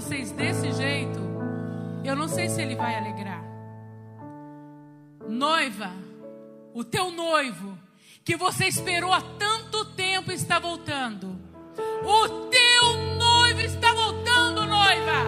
vocês 0.00 0.32
desse 0.32 0.72
jeito, 0.72 1.20
eu 2.02 2.16
não 2.16 2.26
sei 2.26 2.48
se 2.48 2.62
ele 2.62 2.74
vai 2.74 2.96
alegrar. 2.96 3.44
Noiva, 5.28 5.92
o 6.72 6.82
teu 6.82 7.10
noivo 7.10 7.78
que 8.24 8.34
você 8.34 8.64
esperou 8.66 9.12
há 9.12 9.20
tanto 9.38 9.84
tempo 9.84 10.32
está 10.32 10.58
voltando. 10.58 11.38
O 12.02 12.28
teu 12.48 12.96
noivo 13.18 13.60
está 13.60 13.92
voltando, 13.92 14.66
noiva. 14.66 15.20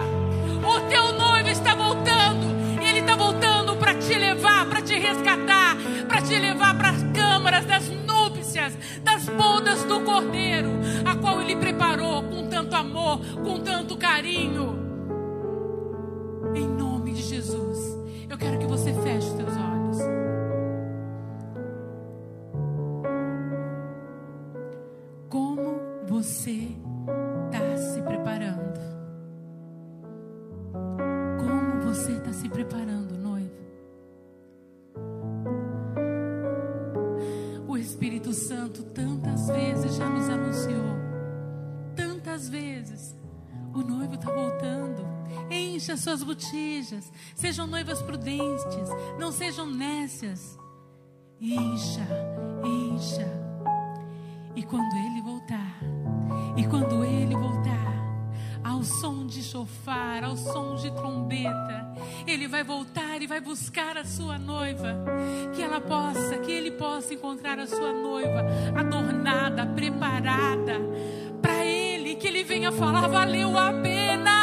O 0.67 0.89
teu 0.89 1.13
noivo 1.13 1.49
está 1.49 1.75
voltando. 1.75 2.81
Ele 2.81 2.99
está 2.99 3.15
voltando 3.15 3.77
para 3.77 3.93
te 3.93 4.15
levar, 4.15 4.65
para 4.65 4.81
te 4.81 4.95
resgatar, 4.95 5.77
para 6.07 6.21
te 6.23 6.39
levar 6.39 6.75
para 6.75 6.93
as 7.53 7.65
câmaras 7.65 7.65
das 7.65 7.89
núpcias, 7.89 8.77
das 9.03 9.29
bodas 9.29 9.83
do 9.83 10.01
cordeiro, 10.01 10.69
a 11.05 11.15
qual 11.15 11.41
ele 11.41 11.55
preparou 11.55 12.23
com 12.23 12.47
tanto 12.47 12.75
amor, 12.75 13.19
com 13.43 13.59
tanto 13.59 13.97
carinho. 13.97 14.79
Em 16.55 16.67
nome 16.67 17.13
de 17.13 17.21
Jesus, 17.21 17.79
eu 18.29 18.37
quero 18.37 18.59
que 18.59 18.65
você 18.65 18.93
feche 18.93 19.27
os 19.27 19.33
teus 19.33 19.53
olhos. 19.53 19.73
você 26.23 26.69
está 27.51 27.75
se 27.75 28.01
preparando? 28.01 28.79
Como 31.39 31.81
você 31.81 32.11
está 32.13 32.31
se 32.31 32.47
preparando, 32.47 32.82
Suas 46.03 46.21
botijas. 46.21 47.09
Sejam 47.33 47.65
noivas 47.65 48.01
prudentes. 48.01 48.89
Não 49.17 49.31
sejam 49.31 49.65
nécias. 49.65 50.59
Encha, 51.39 52.05
encha. 52.61 53.25
E 54.53 54.63
quando 54.63 54.93
ele 54.97 55.21
voltar, 55.21 55.79
e 56.57 56.67
quando 56.67 57.05
ele 57.05 57.33
voltar, 57.35 57.93
ao 58.61 58.83
som 58.83 59.25
de 59.25 59.41
chofar, 59.41 60.25
ao 60.25 60.35
som 60.35 60.75
de 60.75 60.91
trombeta, 60.91 61.95
ele 62.27 62.49
vai 62.49 62.65
voltar 62.65 63.21
e 63.21 63.27
vai 63.27 63.39
buscar 63.39 63.97
a 63.97 64.03
sua 64.03 64.37
noiva, 64.37 65.05
que 65.55 65.61
ela 65.61 65.79
possa, 65.79 66.37
que 66.39 66.51
ele 66.51 66.71
possa 66.71 67.13
encontrar 67.13 67.57
a 67.59 67.65
sua 67.65 67.93
noiva 67.93 68.45
adornada, 68.77 69.65
preparada 69.67 70.81
para 71.41 71.65
ele, 71.65 72.15
que 72.15 72.27
ele 72.27 72.43
venha 72.43 72.73
falar 72.73 73.07
valeu 73.07 73.57
a 73.57 73.71
pena. 73.71 74.42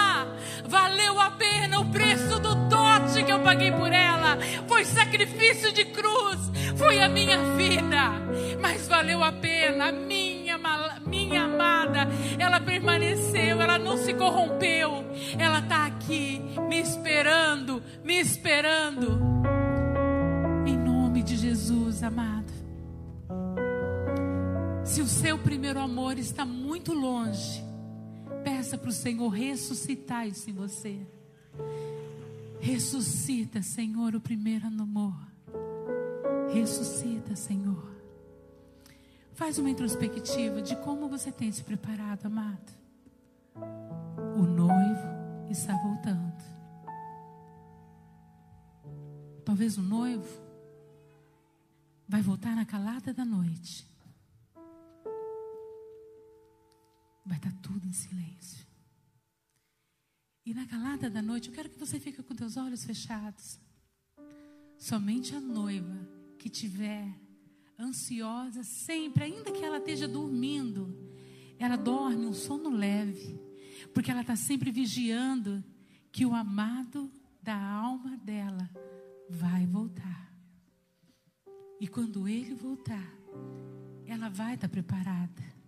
Valeu 0.71 1.21
a 1.21 1.31
pena 1.33 1.81
o 1.81 1.91
preço 1.91 2.39
do 2.39 2.55
dote 2.55 3.23
que 3.25 3.33
eu 3.33 3.41
paguei 3.41 3.73
por 3.73 3.93
ela. 3.93 4.39
Foi 4.66 4.85
sacrifício 4.85 5.73
de 5.73 5.85
cruz, 5.85 6.39
foi 6.77 7.03
a 7.03 7.09
minha 7.09 7.37
vida, 7.57 8.12
mas 8.61 8.89
valeu 8.89 9.23
a 9.23 9.33
pena 9.33 9.93
minha 9.93 10.41
minha 11.07 11.45
amada, 11.45 12.09
ela 12.39 12.61
permaneceu, 12.61 13.61
ela 13.61 13.79
não 13.79 13.97
se 13.97 14.14
corrompeu. 14.14 15.05
Ela 15.39 15.59
está 15.59 15.87
aqui 15.87 16.43
me 16.68 16.81
esperando, 16.81 17.83
me 18.05 18.18
esperando. 18.21 19.21
Em 20.66 20.77
nome 20.77 21.23
de 21.23 21.37
Jesus, 21.37 22.03
amado. 22.03 22.53
Se 24.85 25.01
o 25.03 25.07
seu 25.07 25.39
primeiro 25.39 25.81
amor 25.81 26.18
está 26.18 26.45
muito 26.45 26.93
longe, 26.93 27.62
peça 28.71 28.79
para 28.79 28.91
o 28.91 28.93
Senhor 28.93 29.29
ressuscitar 29.29 30.29
isso 30.29 30.49
em 30.49 30.53
você. 30.53 31.05
Ressuscita, 32.61 33.62
Senhor, 33.62 34.14
o 34.14 34.21
primeiro 34.21 34.66
amor. 34.66 35.14
Ressuscita, 36.53 37.35
Senhor. 37.35 37.91
Faz 39.35 39.59
uma 39.59 39.71
introspectiva 39.71 40.62
de 40.62 40.77
como 40.77 41.09
você 41.09 41.33
tem 41.33 41.51
se 41.51 41.64
preparado, 41.64 42.27
amado. 42.27 42.73
O 44.37 44.43
noivo 44.43 45.49
está 45.51 45.75
voltando. 45.77 46.45
Talvez 49.45 49.79
o 49.79 49.83
noivo 49.83 50.29
vai 52.07 52.23
voltar 52.23 52.55
na 52.55 52.64
calada 52.64 53.12
da 53.12 53.25
noite. 53.25 53.89
Vai 57.25 57.37
estar 57.37 57.53
tudo 57.62 57.87
em 57.87 57.93
silêncio. 57.93 58.66
E 60.45 60.55
na 60.55 60.66
calada 60.66 61.11
da 61.11 61.23
noite, 61.23 61.49
eu 61.49 61.55
quero 61.55 61.68
que 61.68 61.79
você 61.79 62.01
fique 62.01 62.23
com 62.23 62.35
teus 62.35 62.57
olhos 62.57 62.85
fechados. 62.85 63.61
Somente 64.79 65.35
a 65.35 65.41
noiva 65.41 66.09
que 66.39 66.49
tiver 66.49 67.14
ansiosa 67.79 68.62
sempre, 68.62 69.25
ainda 69.25 69.53
que 69.53 69.64
ela 69.64 69.79
esteja 69.79 70.09
dormindo, 70.09 70.97
ela 71.59 71.77
dorme 71.77 72.27
um 72.27 72.33
sono 72.33 72.71
leve, 72.71 73.39
porque 73.93 74.11
ela 74.11 74.23
está 74.23 74.37
sempre 74.37 74.71
vigiando 74.71 75.62
que 76.11 76.25
o 76.25 76.35
amado 76.35 77.11
da 77.43 77.57
alma 77.57 78.16
dela 78.16 78.68
vai 79.29 79.66
voltar. 79.66 80.35
E 81.81 81.87
quando 81.87 82.27
ele 82.27 82.55
voltar, 82.55 83.09
ela 84.05 84.29
vai 84.29 84.55
estar 84.55 84.68
preparada. 84.68 85.60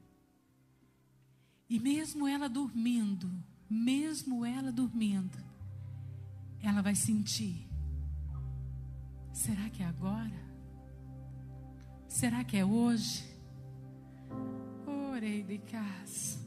E 1.72 1.80
mesmo 1.80 2.28
ela 2.28 2.50
dormindo, 2.50 3.32
mesmo 3.66 4.44
ela 4.44 4.70
dormindo, 4.70 5.38
ela 6.62 6.82
vai 6.82 6.94
sentir: 6.94 7.66
será 9.32 9.70
que 9.70 9.82
é 9.82 9.86
agora? 9.86 10.52
Será 12.06 12.44
que 12.44 12.58
é 12.58 12.62
hoje? 12.62 13.24
Orei 15.14 15.42
de 15.42 15.56
casa. 15.60 16.46